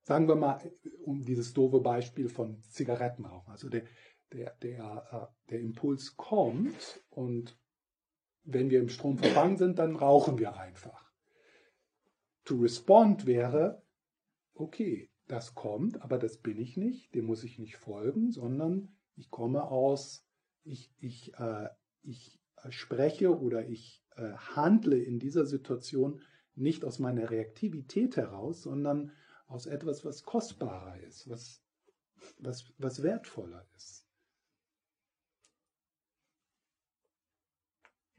sagen 0.04 0.28
wir 0.28 0.36
mal, 0.36 0.60
um 1.04 1.24
dieses 1.24 1.54
doofe 1.54 1.80
Beispiel 1.80 2.30
von 2.30 2.62
Zigarettenrauchen. 2.64 3.52
Also 3.52 3.70
der, 3.70 3.84
der, 4.34 4.56
der, 4.62 5.32
äh, 5.32 5.50
der 5.52 5.60
Impuls 5.60 6.16
kommt 6.18 7.04
und 7.10 7.58
wenn 8.44 8.70
wir 8.70 8.80
im 8.80 8.90
Strom 8.90 9.18
verfangen 9.18 9.58
sind, 9.58 9.80
dann 9.80 9.96
rauchen 9.96 10.40
wir 10.40 10.58
einfach. 10.58 11.12
To 12.46 12.56
respond 12.56 13.26
wäre, 13.26 13.84
okay, 14.54 15.12
das 15.28 15.54
kommt, 15.56 16.02
aber 16.02 16.18
das 16.18 16.38
bin 16.38 16.58
ich 16.58 16.76
nicht, 16.76 17.14
dem 17.16 17.26
muss 17.26 17.44
ich 17.44 17.60
nicht 17.60 17.78
folgen, 17.78 18.32
sondern 18.32 18.98
ich 19.16 19.30
komme 19.30 19.64
aus, 19.64 20.26
ich, 20.64 20.92
ich, 20.98 21.34
äh, 21.36 21.70
ich 22.02 22.40
spreche 22.70 23.40
oder 23.40 23.68
ich 23.68 24.04
äh, 24.16 24.34
handle 24.34 24.98
in 24.98 25.20
dieser 25.20 25.46
Situation 25.46 26.22
nicht 26.56 26.84
aus 26.84 27.00
meiner 27.00 27.30
Reaktivität 27.30 28.18
heraus, 28.18 28.64
sondern 28.64 29.12
aus 29.48 29.66
etwas, 29.66 30.04
was 30.06 30.24
kostbarer 30.24 31.00
ist, 31.02 31.30
was, 31.30 31.64
was, 32.40 32.74
was 32.78 33.04
wertvoller 33.04 33.68
ist. 33.76 34.01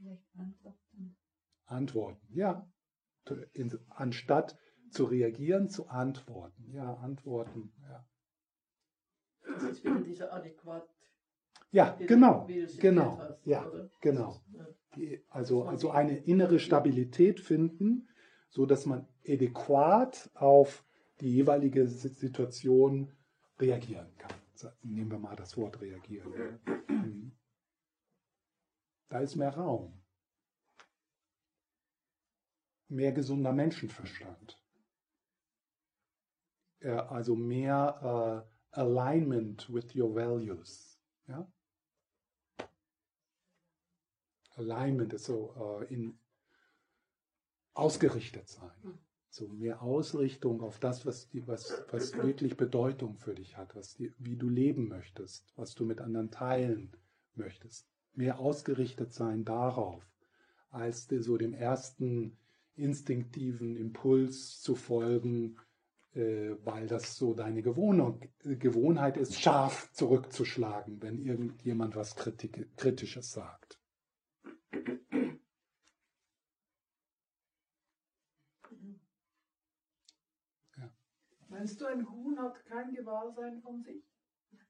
Vielleicht 0.03 0.37
antworten. 0.37 1.17
Antworten, 1.67 2.29
ja. 2.35 2.69
Anstatt 3.89 4.59
zu 4.91 5.05
reagieren, 5.05 5.69
zu 5.69 5.89
antworten. 5.89 6.71
Ja, 6.73 6.95
antworten, 6.95 7.73
ja. 7.83 8.05
Das 9.45 9.85
wieder 9.85 10.01
dieser 10.01 10.33
adäquat. 10.33 10.89
Ja, 11.71 11.97
genau, 11.99 12.47
genau, 12.81 13.19
hast, 13.19 13.47
ja, 13.47 13.67
oder? 13.67 13.91
genau. 14.01 14.43
Also, 15.31 15.65
also 15.65 15.91
eine 15.91 16.19
innere 16.19 16.59
Stabilität 16.59 17.41
finden, 17.41 18.09
so 18.51 18.67
dass 18.67 18.85
man 18.85 19.09
adäquat 19.27 20.31
auf 20.35 20.85
die 21.21 21.33
jeweilige 21.33 21.89
Situation 21.89 23.11
reagieren 23.59 24.13
kann. 24.19 24.33
Nehmen 24.83 25.11
wir 25.11 25.19
mal 25.19 25.37
das 25.37 25.57
Wort 25.57 25.81
reagieren. 25.81 26.61
Mhm. 26.89 27.33
Da 29.13 29.21
ist 29.21 29.37
mehr 29.37 29.55
Raum. 29.55 29.93
Mehr 32.89 33.13
gesunder 33.13 33.53
Menschenverstand. 33.53 34.59
Also 36.81 37.37
mehr 37.37 38.47
uh, 38.75 38.81
Alignment 38.81 39.71
with 39.71 39.95
your 39.95 40.15
values. 40.15 40.99
Ja? 41.27 41.47
Alignment 44.55 45.13
ist 45.13 45.27
so 45.27 45.55
uh, 45.59 45.85
in 45.93 46.19
ausgerichtet 47.75 48.49
sein. 48.49 48.99
So 49.29 49.47
mehr 49.47 49.83
Ausrichtung 49.83 50.63
auf 50.63 50.79
das, 50.79 51.05
was, 51.05 51.29
die, 51.29 51.47
was, 51.47 51.85
was 51.91 52.15
wirklich 52.15 52.57
Bedeutung 52.57 53.19
für 53.19 53.35
dich 53.35 53.59
hat, 53.59 53.77
was 53.77 53.95
die, 53.95 54.15
wie 54.17 54.37
du 54.37 54.49
leben 54.49 54.89
möchtest, 54.89 55.53
was 55.59 55.75
du 55.75 55.85
mit 55.85 56.01
anderen 56.01 56.31
teilen 56.31 56.97
möchtest 57.35 57.92
mehr 58.15 58.39
ausgerichtet 58.39 59.13
sein 59.13 59.45
darauf, 59.45 60.07
als 60.71 61.07
so 61.07 61.37
dem 61.37 61.55
ersten 61.55 62.37
instinktiven 62.75 63.77
Impuls 63.77 64.61
zu 64.61 64.75
folgen, 64.75 65.59
äh, 66.15 66.57
weil 66.65 66.87
das 66.87 67.17
so 67.17 67.35
deine 67.35 67.63
Gewohnung, 67.63 68.21
Gewohnheit 68.43 69.17
ist, 69.17 69.41
scharf 69.41 69.91
zurückzuschlagen, 69.93 71.01
wenn 71.03 71.25
irgendjemand 71.25 71.97
was 71.97 72.17
Kritik, 72.17 72.77
Kritisches 72.77 73.33
sagt. 73.33 73.79
Ja. 80.77 80.93
Meinst 81.49 81.81
du, 81.81 81.87
ein 81.87 82.11
Huhn 82.11 82.39
hat 82.39 82.63
kein 82.67 82.95
Gewahrsein 82.95 83.63
von 83.63 83.83
sich? 83.83 84.05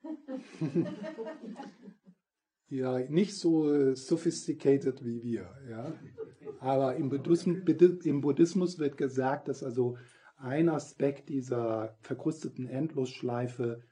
ja, 2.73 2.99
nicht 2.99 3.37
so 3.37 3.95
sophisticated 3.95 5.05
wie 5.05 5.23
wir. 5.23 5.55
Ja. 5.69 5.93
Aber 6.59 6.97
im 6.97 7.11
Buddhismus, 7.11 7.59
im 8.05 8.21
Buddhismus 8.23 8.79
wird 8.79 8.97
gesagt, 8.97 9.49
dass 9.49 9.63
also 9.63 9.99
ein 10.37 10.71
Aspekt 10.71 11.29
dieser 11.29 11.99
verkrusteten 12.01 12.67
Endlosschleife 12.67 13.83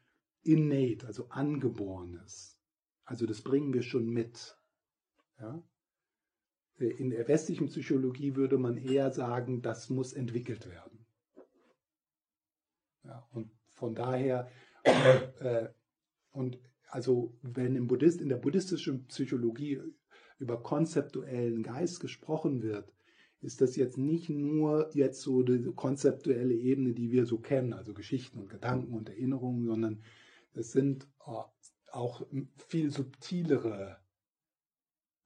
innate, 0.42 1.06
also 1.06 1.28
angeboren 1.28 2.20
ist. 2.24 2.58
Also 3.04 3.26
das 3.26 3.42
bringen 3.42 3.74
wir 3.74 3.82
schon 3.82 4.08
mit. 4.08 4.56
Ja? 5.38 5.62
In 6.78 7.10
der 7.10 7.28
westlichen 7.28 7.66
Psychologie 7.66 8.34
würde 8.34 8.56
man 8.56 8.78
eher 8.78 9.10
sagen, 9.10 9.60
das 9.60 9.90
muss 9.90 10.14
entwickelt 10.14 10.66
werden. 10.70 11.04
Ja, 13.04 13.28
und 13.32 13.50
von 13.68 13.94
daher, 13.94 14.48
äh, 14.84 15.68
und 16.32 16.58
also 16.90 17.34
wenn 17.42 17.76
im 17.76 17.86
Buddhist, 17.86 18.20
in 18.20 18.28
der 18.28 18.36
buddhistischen 18.36 19.06
Psychologie 19.06 19.80
über 20.38 20.62
konzeptuellen 20.62 21.62
Geist 21.62 22.00
gesprochen 22.00 22.62
wird, 22.62 22.92
ist 23.40 23.60
das 23.60 23.76
jetzt 23.76 23.96
nicht 23.96 24.28
nur 24.28 24.90
jetzt 24.94 25.22
so 25.22 25.42
die 25.42 25.72
konzeptuelle 25.74 26.54
Ebene, 26.54 26.92
die 26.92 27.10
wir 27.10 27.26
so 27.26 27.38
kennen, 27.38 27.72
also 27.72 27.94
Geschichten 27.94 28.38
und 28.38 28.50
Gedanken 28.50 28.92
und 28.92 29.08
Erinnerungen, 29.08 29.66
sondern 29.66 30.02
es 30.52 30.72
sind 30.72 31.04
äh, 31.26 31.42
auch 31.92 32.26
viel 32.68 32.90
subtilere 32.90 33.98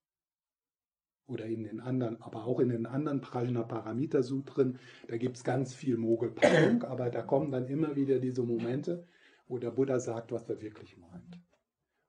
Oder 1.25 1.45
in 1.45 1.63
den 1.63 1.81
anderen, 1.81 2.21
aber 2.21 2.45
auch 2.45 2.59
in 2.59 2.69
den 2.69 2.85
anderen 2.85 3.19
Prajnaparamita 3.19 4.21
Sutren, 4.21 4.79
da 5.09 5.17
gibt 5.17 5.37
es 5.37 5.43
ganz 5.43 5.73
viel 5.73 5.97
Mogelpackung, 5.97 6.83
aber 6.83 7.09
da 7.09 7.21
kommen 7.21 7.51
dann 7.51 7.67
immer 7.67 7.95
wieder 7.95 8.19
diese 8.19 8.43
Momente, 8.43 9.07
wo 9.47 9.57
der 9.57 9.71
Buddha 9.71 9.99
sagt, 9.99 10.31
was 10.31 10.47
er 10.49 10.61
wirklich 10.61 10.97
meint. 10.97 11.41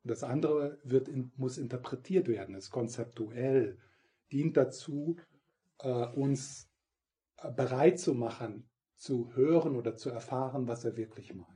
Das 0.08 0.24
andere 0.24 0.78
wird 0.82 1.08
in, 1.08 1.30
muss 1.36 1.58
interpretiert 1.58 2.28
werden, 2.28 2.54
ist 2.54 2.70
konzeptuell, 2.70 3.78
dient 4.32 4.56
dazu, 4.56 5.16
äh, 5.78 6.06
uns 6.06 6.68
äh, 7.36 7.50
bereit 7.52 7.98
zu 8.00 8.14
machen, 8.14 8.68
zu 8.96 9.34
hören 9.34 9.76
oder 9.76 9.96
zu 9.96 10.10
erfahren, 10.10 10.66
was 10.66 10.84
er 10.84 10.96
wirklich 10.96 11.34
meint. 11.34 11.48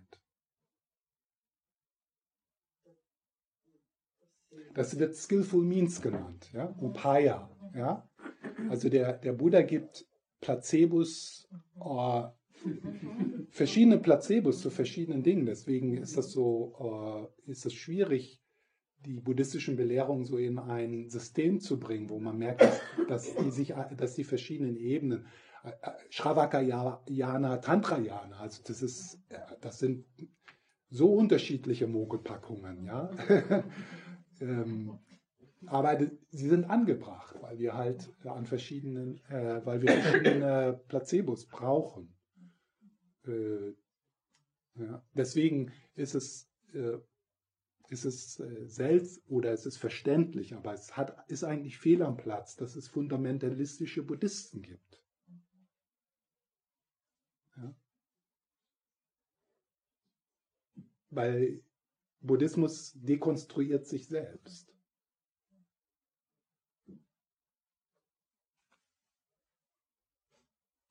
Das 4.75 4.99
wird 4.99 5.17
Skillful 5.17 5.65
Means 5.65 6.01
genannt, 6.01 6.51
ja? 6.53 6.75
Upaya. 6.81 7.51
Ja? 7.75 8.09
Also 8.71 8.89
der, 8.89 9.19
der 9.19 9.33
Buddha 9.33 9.63
gibt 9.63 10.07
Placebos, 10.41 11.49
äh, 11.77 12.23
verschiedene 13.51 13.99
Placebos 13.99 14.61
zu 14.61 14.71
verschiedenen 14.71 15.23
Dingen. 15.23 15.47
Deswegen 15.47 15.97
ist 15.99 16.17
das 16.17 16.33
so, 16.33 17.29
äh, 17.47 17.51
ist 17.51 17.67
es 17.67 17.75
schwierig, 17.75 18.42
die 19.05 19.21
buddhistischen 19.21 19.77
Belehrungen 19.77 20.25
so 20.25 20.39
in 20.39 20.59
ein 20.59 21.09
System 21.09 21.61
zu 21.61 21.79
bringen, 21.79 22.11
wo 22.11 22.19
man 22.19 22.39
merkt, 22.39 22.63
dass, 22.63 22.81
dass 23.09 23.35
die 23.35 23.51
sich, 23.51 23.75
dass 23.97 24.15
die 24.15 24.25
verschiedenen 24.25 24.77
Ebenen, 24.77 25.27
äh, 25.65 25.73
Shravakayana, 26.11 27.59
Tantrayana, 27.59 28.39
also 28.41 28.63
das 28.65 28.83
ist, 28.83 29.19
das 29.61 29.79
sind 29.79 30.05
so 30.91 31.15
unterschiedliche 31.15 31.87
Mogelpackungen, 31.87 32.85
ja. 32.85 33.11
ähm, 34.41 34.99
aber 35.67 35.99
sie 36.31 36.49
sind 36.49 36.65
angebracht, 36.65 37.37
weil 37.41 37.59
wir 37.59 37.75
halt 37.75 38.13
an 38.25 38.47
verschiedenen, 38.47 39.21
äh, 39.29 39.65
weil 39.65 39.81
wir 39.83 39.93
verschiedene 39.93 40.81
Placebos 40.89 41.47
brauchen. 41.47 42.15
Äh, 43.27 43.71
ja. 44.75 45.05
Deswegen 45.15 45.73
ist 45.95 46.15
es, 46.15 46.51
äh, 46.75 46.99
ist 47.93 48.05
es 48.05 48.41
äh, 48.41 48.67
seltsam 48.67 49.23
oder 49.29 49.53
es 49.53 49.67
ist 49.67 49.77
verständlich, 49.77 50.55
aber 50.55 50.73
es 50.73 50.97
hat, 50.97 51.29
ist 51.31 51.45
eigentlich 51.45 51.79
fehl 51.79 52.03
am 52.03 52.17
Platz, 52.17 52.57
dass 52.57 52.75
es 52.77 52.89
fundamentalistische 52.89 54.03
Buddhisten 54.03 54.63
gibt. 54.63 55.03
Ja. 57.57 57.75
Weil 61.11 61.63
Buddhismus 62.21 62.93
dekonstruiert 62.95 63.87
sich 63.87 64.09
selbst. 64.09 64.73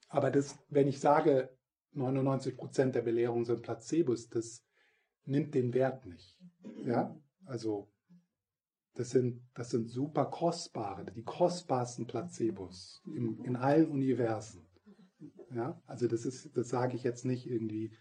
Aber 0.09 0.29
das, 0.29 0.59
wenn 0.67 0.87
ich 0.87 0.99
sage, 0.99 1.57
99 1.93 2.57
Prozent 2.57 2.95
der 2.95 3.01
Belehrungen 3.01 3.45
sind 3.45 3.61
Placebos, 3.61 4.29
das 4.29 4.65
nimmt 5.25 5.53
den 5.53 5.73
Wert 5.73 6.05
nicht. 6.05 6.37
Ja, 6.85 7.15
also 7.45 7.87
das 8.95 9.11
sind, 9.11 9.41
das 9.53 9.69
sind 9.69 9.89
super 9.89 10.25
kostbare, 10.25 11.05
die 11.05 11.23
kostbarsten 11.23 12.07
Placebos 12.07 13.01
im, 13.05 13.43
in 13.43 13.55
allen 13.55 13.89
Universen. 13.89 14.67
Ja, 15.53 15.81
also 15.85 16.07
das 16.07 16.25
ist, 16.25 16.55
das 16.55 16.69
sage 16.69 16.95
ich 16.95 17.03
jetzt 17.03 17.25
nicht 17.25 17.47
irgendwie, 17.47 17.93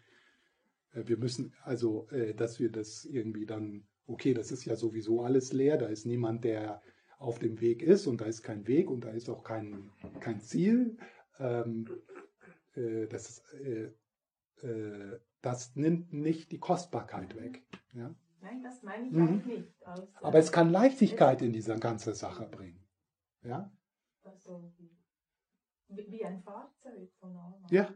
äh, 0.93 1.07
wir 1.07 1.17
müssen, 1.17 1.55
also, 1.63 2.09
äh, 2.11 2.35
dass 2.35 2.59
wir 2.59 2.71
das 2.71 3.05
irgendwie 3.05 3.47
dann, 3.47 3.87
okay, 4.07 4.35
das 4.35 4.53
ist 4.53 4.65
ja 4.65 4.77
sowieso 4.77 5.23
alles 5.23 5.53
leer, 5.53 5.77
da 5.77 5.87
ist 5.87 6.07
niemand, 6.07 6.45
der 6.45 6.83
auf 7.19 7.39
dem 7.39 7.61
Weg 7.61 7.83
ist 7.83 8.07
und 8.07 8.21
da 8.21 8.25
ist 8.25 8.43
kein 8.43 8.67
Weg 8.67 8.91
und 8.91 9.05
da 9.05 9.11
ist 9.11 9.29
auch 9.29 9.45
kein, 9.45 9.91
kein 10.21 10.41
Ziel. 10.41 10.97
Ähm, 11.39 11.87
äh, 12.75 13.07
das, 13.07 13.43
äh, 13.55 13.91
äh, 14.63 15.19
das 15.43 15.75
nimmt 15.77 16.13
nicht 16.13 16.53
die 16.53 16.59
Kostbarkeit 16.59 17.37
weg. 17.37 17.63
Ja? 17.95 18.15
Nein, 18.41 18.63
das 18.63 18.83
meine 18.83 19.07
ich 19.07 19.13
mhm. 19.13 19.41
auch 19.41 19.45
nicht. 19.47 19.87
Als, 19.87 20.17
Aber 20.17 20.39
es 20.39 20.53
kann 20.53 20.71
Leichtigkeit 20.71 21.43
in 21.43 21.53
diese 21.53 21.79
ganze 21.79 22.15
Sache 22.15 22.47
bringen. 22.47 22.83
Ja? 23.43 23.71
Also 24.23 24.73
wie, 25.89 26.25
ein 26.25 26.41
Fahrzeug 26.43 27.11
von 27.19 27.37
A 27.37 27.59
Ja, 27.71 27.93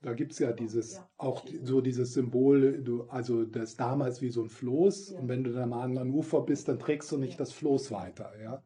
Da 0.00 0.12
gibt 0.12 0.32
es 0.32 0.38
ja 0.38 0.52
dieses, 0.52 0.94
Ja. 0.94 1.10
auch 1.16 1.44
so 1.62 1.80
dieses 1.80 2.12
Symbol, 2.14 2.82
du, 2.82 3.04
also 3.04 3.44
das 3.44 3.76
damals 3.76 4.22
wie 4.22 4.30
so 4.30 4.42
ein 4.44 4.48
Floß 4.48 5.10
Ja. 5.10 5.20
und 5.20 5.28
wenn 5.28 5.42
du 5.42 5.52
dann 5.52 5.72
am 5.72 5.80
anderen 5.80 6.10
Ufer 6.10 6.42
bist, 6.42 6.68
dann 6.68 6.78
trägst 6.78 7.10
du 7.10 7.18
nicht 7.18 7.32
Ja. 7.32 7.38
das 7.38 7.52
Floß 7.52 7.90
weiter, 7.90 8.38
ja. 8.40 8.62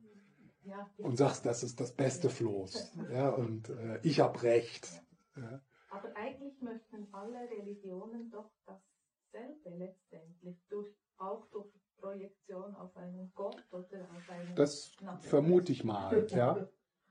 Ja, 0.62 0.88
Und 0.98 1.16
sagst, 1.16 1.46
das 1.46 1.62
ist 1.62 1.80
das 1.80 1.92
beste 1.92 2.28
Floß, 2.28 2.92
ja, 3.10 3.30
und 3.30 3.70
äh, 3.70 3.98
ich 4.02 4.20
habe 4.20 4.42
recht. 4.42 4.88
Ja. 5.36 5.62
Aber 6.02 6.16
eigentlich 6.16 6.60
möchten 6.62 7.06
alle 7.12 7.48
Religionen 7.50 8.30
doch 8.30 8.50
dasselbe 8.66 9.70
letztendlich, 9.76 10.56
durch, 10.68 10.94
auch 11.18 11.46
durch 11.50 11.68
Projektion 11.98 12.74
auf 12.76 12.96
einen 12.96 13.30
Gott 13.34 13.62
oder 13.70 14.08
auf 14.16 14.30
einen 14.30 14.54
Das 14.56 14.92
Natur. 15.02 15.28
vermute 15.28 15.72
ich 15.72 15.84
mal, 15.84 16.26
ja. 16.30 16.68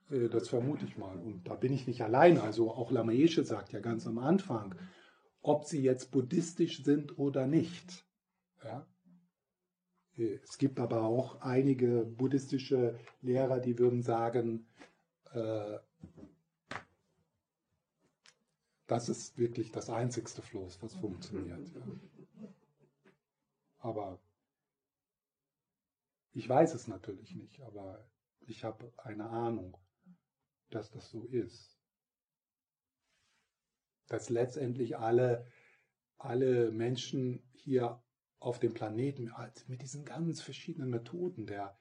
Äh, 0.09 0.27
Das 0.29 0.49
vermute 0.49 0.85
ich 0.85 0.97
mal. 0.97 1.15
Und 1.19 1.43
da 1.47 1.53
bin 1.55 1.71
ich 1.71 1.85
nicht 1.85 2.01
allein. 2.01 2.39
Also 2.39 2.71
auch 2.71 2.89
Lamaesche 2.89 3.43
sagt 3.43 3.71
ja 3.71 3.79
ganz 3.79 4.07
am 4.07 4.17
Anfang, 4.17 4.73
ob 5.41 5.65
sie 5.65 5.83
jetzt 5.83 6.09
buddhistisch 6.11 6.83
sind 6.83 7.19
oder 7.19 7.45
nicht. 7.45 8.05
Ja? 8.63 8.87
Äh, 10.17 10.39
Es 10.43 10.57
gibt 10.57 10.79
aber 10.79 11.03
auch 11.03 11.41
einige 11.41 12.05
buddhistische 12.05 12.97
Lehrer, 13.21 13.59
die 13.59 13.77
würden 13.77 14.01
sagen, 14.01 14.67
äh, 15.33 15.77
das 18.89 19.07
ist 19.07 19.37
wirklich 19.37 19.71
das 19.71 19.89
einzigste 19.89 20.41
Floß, 20.41 20.81
was 20.81 20.95
funktioniert. 20.95 21.69
Ja. 21.69 21.81
Aber 23.77 24.19
ich 26.31 26.49
weiß 26.49 26.73
es 26.73 26.87
natürlich 26.87 27.35
nicht, 27.35 27.61
aber 27.61 28.09
ich 28.47 28.63
habe 28.63 28.91
eine 28.97 29.29
Ahnung, 29.29 29.77
dass 30.71 30.89
das 30.89 31.09
so 31.09 31.25
ist. 31.25 31.77
Dass 34.07 34.29
letztendlich 34.29 34.97
alle, 34.97 35.45
alle 36.17 36.71
Menschen 36.71 37.43
hier 37.53 38.01
auf 38.39 38.59
dem 38.59 38.73
Planeten 38.73 39.31
mit 39.67 39.83
diesen 39.83 40.03
ganz 40.03 40.41
verschiedenen 40.41 40.89
Methoden 40.89 41.45
der, 41.45 41.77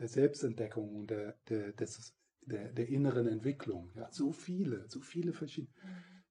der 0.00 0.08
Selbstentdeckung 0.08 0.96
und 0.96 1.10
der, 1.10 1.38
der, 1.48 1.72
des, 1.72 2.16
der, 2.40 2.72
der 2.72 2.88
inneren 2.88 3.28
Entwicklung, 3.28 3.92
ja, 3.94 4.10
so 4.10 4.32
viele, 4.32 4.88
so 4.88 5.00
viele 5.00 5.32
verschiedene, 5.32 5.72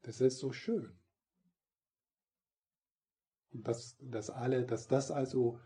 das 0.01 0.21
ist 0.21 0.39
so 0.39 0.51
schön. 0.51 0.97
Und 3.51 3.67
dass, 3.67 3.97
dass 3.99 4.29
alle, 4.29 4.65
dass 4.65 4.87
das 4.87 5.11
also 5.11 5.59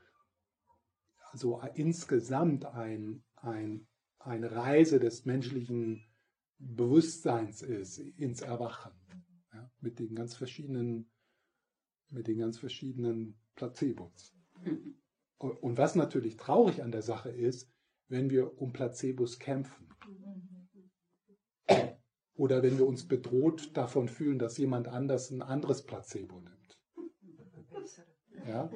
also 1.33 1.59
insgesamt 1.73 2.65
ein, 2.65 3.23
ein, 3.37 3.87
eine 4.19 4.51
Reise 4.51 4.99
des 4.99 5.25
menschlichen 5.25 6.05
Bewusstseins 6.59 7.63
ist 7.63 7.97
ins 7.97 8.41
Erwachen. 8.41 8.93
Ja, 9.51 9.71
mit 9.81 9.97
den 9.97 10.13
ganz 10.13 10.35
verschiedenen, 10.35 11.11
mit 12.09 12.27
den 12.27 12.37
ganz 12.37 12.59
verschiedenen 12.59 13.35
Placebos. 13.55 14.35
Und, 15.39 15.51
und 15.63 15.77
was 15.77 15.95
natürlich 15.95 16.37
traurig 16.37 16.83
an 16.83 16.91
der 16.91 17.01
Sache 17.01 17.29
ist, 17.29 17.67
wenn 18.09 18.29
wir 18.29 18.61
um 18.61 18.71
Placebos 18.71 19.39
kämpfen. 19.39 19.89
Oder 22.35 22.63
wenn 22.63 22.77
wir 22.77 22.87
uns 22.87 23.07
bedroht 23.07 23.75
davon 23.77 24.07
fühlen, 24.09 24.39
dass 24.39 24.57
jemand 24.57 24.87
anders 24.87 25.29
ein 25.29 25.41
anderes 25.41 25.85
Placebo 25.85 26.39
nimmt. 26.39 26.79
Ja? 28.45 28.69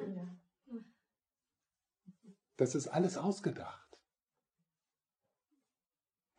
Das 2.56 2.74
ist 2.74 2.88
alles 2.88 3.16
ausgedacht. 3.16 4.00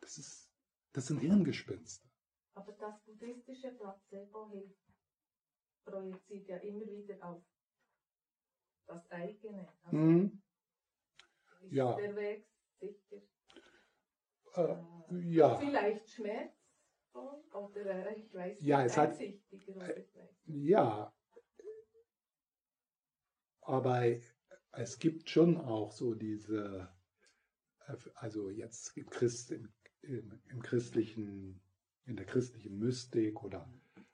Das, 0.00 0.18
ist, 0.18 0.50
das 0.92 1.06
sind 1.06 1.18
Hirngespinste. 1.18 2.08
Aber 2.54 2.72
das 2.72 3.00
buddhistische 3.04 3.70
Placebo 3.72 4.50
hilft, 4.50 4.76
projiziert 5.84 6.48
ja 6.48 6.56
immer 6.58 6.86
wieder 6.86 7.22
auf 7.22 7.42
das 8.86 9.10
eigene. 9.10 9.68
Also 9.84 9.96
Mhm. 9.96 10.42
ist 11.62 11.72
ja. 11.72 11.94
der 11.96 12.16
Weg 12.16 12.46
sicher. 12.80 13.22
Äh, 14.54 14.62
äh, 14.62 15.18
ja, 15.30 15.56
Vielleicht 15.58 16.08
schmerzvoll 16.10 16.59
äh, 17.14 18.14
ich 18.18 18.34
weiß 18.34 18.60
Ja, 18.62 18.84
es 18.84 18.96
hat- 18.96 19.18
nicht. 19.18 19.42
ja. 20.46 21.12
Aber 23.62 24.02
es 24.72 24.98
gibt 24.98 25.28
schon 25.30 25.56
auch 25.56 25.92
so 25.92 26.14
diese, 26.14 26.88
äh, 27.86 27.96
also 28.14 28.50
jetzt 28.50 28.96
im, 28.96 29.08
Christ, 29.10 29.52
im, 29.52 29.72
im, 30.02 30.62
christlichen, 30.62 31.60
in 32.06 32.16
der 32.16 32.26
christlichen 32.26 32.78
Mystik 32.78 33.42
oder 33.44 33.70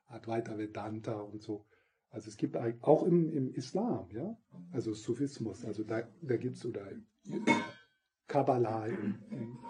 Advaita 0.07 0.59
Vedanta 0.59 1.21
und 1.21 1.43
so. 1.43 1.67
Also 2.11 2.29
es 2.29 2.37
gibt 2.37 2.57
auch 2.57 3.03
im, 3.05 3.29
im 3.31 3.53
Islam, 3.53 4.11
ja, 4.11 4.39
also 4.73 4.95
Sufismus, 4.95 5.65
also 5.65 5.85
da, 5.85 6.03
da 6.23 6.37
gibt 6.37 6.57
es 6.57 6.65
oder 6.65 6.91
äh, 6.91 6.97
Kabbalah 8.27 8.87
im, 8.87 9.19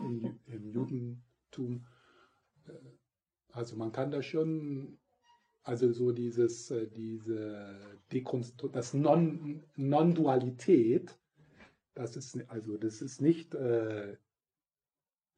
im, 0.01 0.41
im 0.47 0.69
Judentum. 0.71 1.87
Also 3.57 3.75
man 3.75 3.91
kann 3.91 4.11
da 4.11 4.21
schon, 4.23 4.99
also 5.63 5.91
so 5.91 6.13
dieses, 6.13 6.71
äh, 6.71 6.89
diese 6.89 7.99
Dekonstru 8.13 8.69
das 8.69 8.93
Non- 8.93 9.65
Non-Dualität, 9.77 11.19
das 11.95 12.17
ist 12.17 12.39
also 12.51 12.77
das 12.77 13.01
ist 13.01 13.23
nicht, 13.23 13.55
äh, 13.55 14.19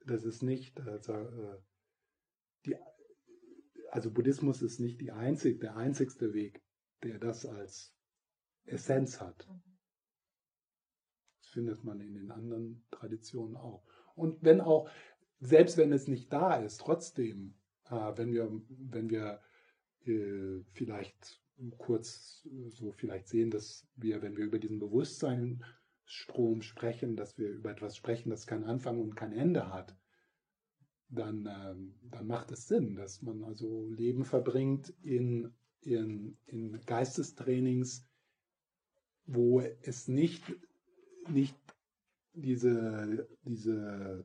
das 0.04 0.24
ist 0.24 0.42
nicht, 0.42 0.82
sa- 1.00 1.22
äh, 1.22 1.58
die, 2.66 2.74
also 3.92 4.10
Buddhismus 4.10 4.62
ist 4.62 4.80
nicht 4.80 5.00
die 5.00 5.12
einzig, 5.12 5.60
der 5.60 5.76
einzigste 5.76 6.34
Weg, 6.34 6.60
der 7.04 7.20
das 7.20 7.46
als 7.46 7.94
Essenz 8.64 9.20
hat. 9.20 9.48
Das 11.40 11.50
findet 11.50 11.84
man 11.84 12.00
in 12.00 12.14
den 12.14 12.32
anderen 12.32 12.84
Traditionen 12.90 13.56
auch. 13.56 13.86
Und 14.16 14.42
wenn 14.42 14.60
auch, 14.60 14.90
selbst 15.38 15.76
wenn 15.76 15.92
es 15.92 16.08
nicht 16.08 16.32
da 16.32 16.56
ist, 16.56 16.80
trotzdem, 16.80 17.54
wenn 17.90 18.32
wir, 18.32 18.50
wenn 18.68 19.10
wir 19.10 19.40
äh, 20.06 20.62
vielleicht 20.72 21.40
kurz 21.78 22.46
so 22.68 22.92
vielleicht 22.92 23.28
sehen, 23.28 23.50
dass 23.50 23.86
wir, 23.96 24.22
wenn 24.22 24.36
wir 24.36 24.44
über 24.44 24.58
diesen 24.58 24.78
Bewusstseinsstrom 24.78 26.62
sprechen, 26.62 27.16
dass 27.16 27.36
wir 27.38 27.50
über 27.50 27.70
etwas 27.70 27.96
sprechen, 27.96 28.30
das 28.30 28.46
keinen 28.46 28.64
Anfang 28.64 29.00
und 29.00 29.16
kein 29.16 29.32
Ende 29.32 29.72
hat, 29.72 29.96
dann, 31.08 31.46
ähm, 31.46 31.94
dann 32.10 32.26
macht 32.26 32.52
es 32.52 32.68
Sinn, 32.68 32.94
dass 32.94 33.22
man 33.22 33.42
also 33.42 33.88
Leben 33.90 34.24
verbringt 34.24 34.90
in, 35.02 35.52
in, 35.80 36.36
in 36.46 36.80
Geistestrainings, 36.84 38.06
wo 39.24 39.60
es 39.60 40.08
nicht, 40.08 40.44
nicht 41.28 41.56
diese, 42.34 43.28
diese 43.42 44.24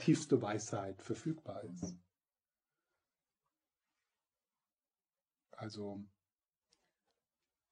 tiefste 0.00 0.40
Weisheit 0.42 1.02
verfügbar 1.02 1.64
ist. 1.64 1.96
Also 5.62 6.04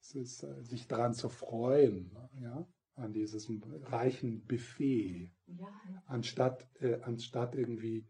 es 0.01 0.15
ist 0.15 0.45
äh, 0.45 0.63
sich 0.63 0.87
daran 0.87 1.13
zu 1.13 1.29
freuen, 1.29 2.17
ja, 2.41 2.65
an 2.95 3.13
dieses 3.13 3.51
reichen 3.83 4.47
Buffet, 4.47 5.33
Ja, 5.47 5.67
anstatt, 6.07 6.69
äh, 6.81 7.01
anstatt 7.03 7.57
irgendwie 7.57 8.07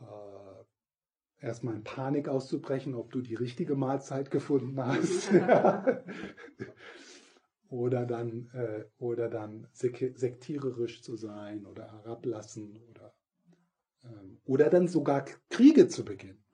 äh, 0.00 0.64
erstmal 1.38 1.76
in 1.76 1.84
Panik 1.84 2.28
auszubrechen, 2.28 2.94
ob 2.94 3.10
du 3.12 3.22
die 3.22 3.34
richtige 3.34 3.76
Mahlzeit 3.76 4.30
gefunden 4.30 4.78
hast. 4.84 5.30
oder 7.70 8.04
dann, 8.04 8.50
äh, 8.52 8.84
oder 8.98 9.30
dann 9.30 9.68
sek 9.72 10.12
sektiererisch 10.18 11.02
zu 11.02 11.16
sein 11.16 11.64
oder 11.64 11.90
herablassen 11.90 12.76
oder, 12.90 13.14
ähm, 14.04 14.38
oder 14.44 14.68
dann 14.68 14.86
sogar 14.86 15.24
Kriege 15.48 15.88
zu 15.88 16.04
beginnen. 16.04 16.44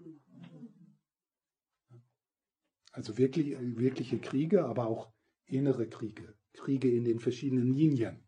Also 2.97 3.19
wirklich, 3.19 3.55
wirkliche 3.77 4.19
Kriege, 4.19 4.65
aber 4.65 4.87
auch 4.87 5.13
innere 5.45 5.87
Kriege. 5.87 6.35
Kriege 6.55 6.91
in 6.91 7.05
den 7.05 7.21
verschiedenen 7.21 7.75
Linien. 7.75 8.27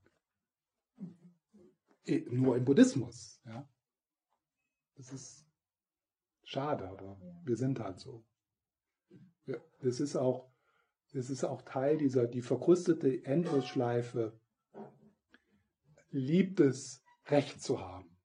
Eh, 2.05 2.27
Nur 2.31 2.55
im 2.55 2.67
Buddhismus. 2.67 3.41
Ja? 3.47 3.67
Das 4.97 5.11
ist 5.11 5.47
schade, 6.43 6.87
aber 6.87 7.19
wir 7.45 7.57
sind 7.57 7.81
halt 7.81 7.99
so. 7.99 8.27
Das 9.81 10.01
ist 10.01 10.17
auch, 10.17 10.53
das 11.13 11.31
ist 11.31 11.45
auch 11.45 11.63
Teil 11.63 11.97
dieser, 11.97 12.27
die 12.27 12.43
verkrustete 12.43 13.25
Endlosschleife 13.25 14.39
liebt 16.11 16.61
es, 16.61 17.03
Recht 17.25 17.63
zu 17.63 17.81
haben. 17.81 18.19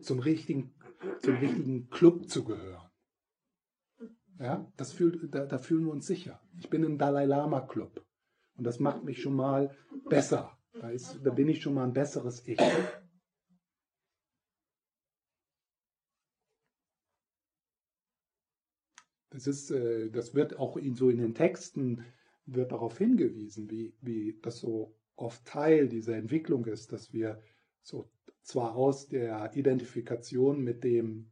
Zum 0.00 0.18
richtigen, 0.18 0.74
zum 1.20 1.36
richtigen 1.36 1.90
Club 1.90 2.28
zu 2.28 2.44
gehören. 2.44 2.83
Ja, 4.38 4.70
das 4.76 4.92
fühlt, 4.92 5.34
da, 5.34 5.46
da 5.46 5.58
fühlen 5.58 5.84
wir 5.84 5.92
uns 5.92 6.06
sicher. 6.06 6.40
Ich 6.58 6.68
bin 6.68 6.82
im 6.82 6.98
Dalai 6.98 7.24
Lama 7.24 7.60
Club. 7.60 8.04
Und 8.56 8.64
das 8.64 8.80
macht 8.80 9.04
mich 9.04 9.22
schon 9.22 9.34
mal 9.34 9.74
besser. 10.08 10.56
Da, 10.80 10.90
ist, 10.90 11.20
da 11.22 11.30
bin 11.30 11.48
ich 11.48 11.62
schon 11.62 11.74
mal 11.74 11.84
ein 11.84 11.92
besseres 11.92 12.46
Ich. 12.46 12.58
Das 19.30 19.46
ist, 19.48 19.70
äh, 19.70 20.10
das 20.10 20.34
wird 20.34 20.58
auch 20.58 20.76
in 20.76 20.94
so 20.94 21.10
in 21.10 21.18
den 21.18 21.34
Texten 21.34 22.04
wird 22.46 22.72
darauf 22.72 22.98
hingewiesen, 22.98 23.70
wie, 23.70 23.94
wie 24.00 24.38
das 24.42 24.58
so 24.58 24.94
oft 25.16 25.44
Teil 25.44 25.88
dieser 25.88 26.16
Entwicklung 26.16 26.66
ist, 26.66 26.92
dass 26.92 27.12
wir 27.12 27.42
so 27.82 28.10
zwar 28.42 28.76
aus 28.76 29.08
der 29.08 29.56
Identifikation 29.56 30.62
mit 30.62 30.84
dem, 30.84 31.30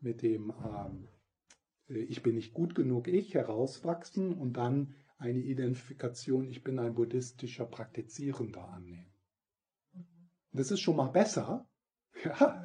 mit 0.00 0.22
dem 0.22 0.52
ähm, 0.64 1.04
äh, 1.04 1.19
Ich 1.90 2.22
bin 2.22 2.36
nicht 2.36 2.54
gut 2.54 2.74
genug 2.74 3.08
Ich 3.08 3.34
herauswachsen 3.34 4.32
und 4.32 4.54
dann 4.54 4.94
eine 5.18 5.40
Identifikation, 5.40 6.48
ich 6.48 6.62
bin 6.62 6.78
ein 6.78 6.94
buddhistischer 6.94 7.66
Praktizierender 7.66 8.68
annehmen. 8.68 9.12
Das 10.52 10.70
ist 10.70 10.80
schon 10.80 10.96
mal 10.96 11.08
besser, 11.08 11.68
ja, 12.24 12.64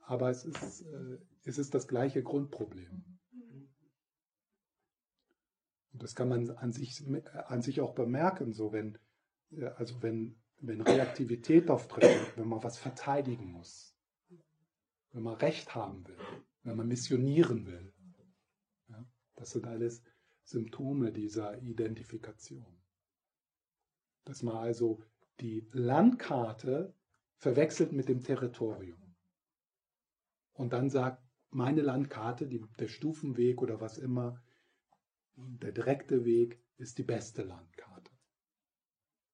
aber 0.00 0.30
es 0.30 0.44
ist, 0.44 0.82
äh, 0.82 1.18
es 1.44 1.58
ist 1.58 1.74
das 1.74 1.86
gleiche 1.86 2.22
Grundproblem. 2.22 3.04
Und 5.92 6.02
das 6.02 6.14
kann 6.14 6.28
man 6.28 6.50
an 6.50 6.72
sich, 6.72 7.04
an 7.46 7.62
sich 7.62 7.80
auch 7.80 7.94
bemerken, 7.94 8.52
so 8.52 8.72
wenn, 8.72 8.98
äh, 9.50 9.66
also 9.76 10.02
wenn, 10.02 10.36
wenn 10.60 10.80
Reaktivität 10.80 11.70
auftritt, 11.70 12.36
wenn 12.36 12.48
man 12.48 12.62
was 12.62 12.78
verteidigen 12.78 13.52
muss, 13.52 13.94
wenn 15.12 15.22
man 15.22 15.34
Recht 15.34 15.74
haben 15.74 16.06
will, 16.06 16.18
wenn 16.62 16.76
man 16.76 16.88
missionieren 16.88 17.66
will. 17.66 17.92
Das 19.42 19.50
sind 19.50 19.66
alles 19.66 20.04
Symptome 20.44 21.10
dieser 21.10 21.60
Identifikation. 21.62 22.80
Dass 24.24 24.44
man 24.44 24.54
also 24.54 25.02
die 25.40 25.68
Landkarte 25.72 26.94
verwechselt 27.38 27.90
mit 27.90 28.08
dem 28.08 28.22
Territorium. 28.22 29.16
Und 30.52 30.72
dann 30.72 30.90
sagt, 30.90 31.24
meine 31.50 31.80
Landkarte, 31.80 32.46
die, 32.46 32.64
der 32.78 32.86
Stufenweg 32.86 33.60
oder 33.60 33.80
was 33.80 33.98
immer, 33.98 34.40
der 35.34 35.72
direkte 35.72 36.24
Weg 36.24 36.62
ist 36.76 36.98
die 36.98 37.02
beste 37.02 37.42
Landkarte. 37.42 37.91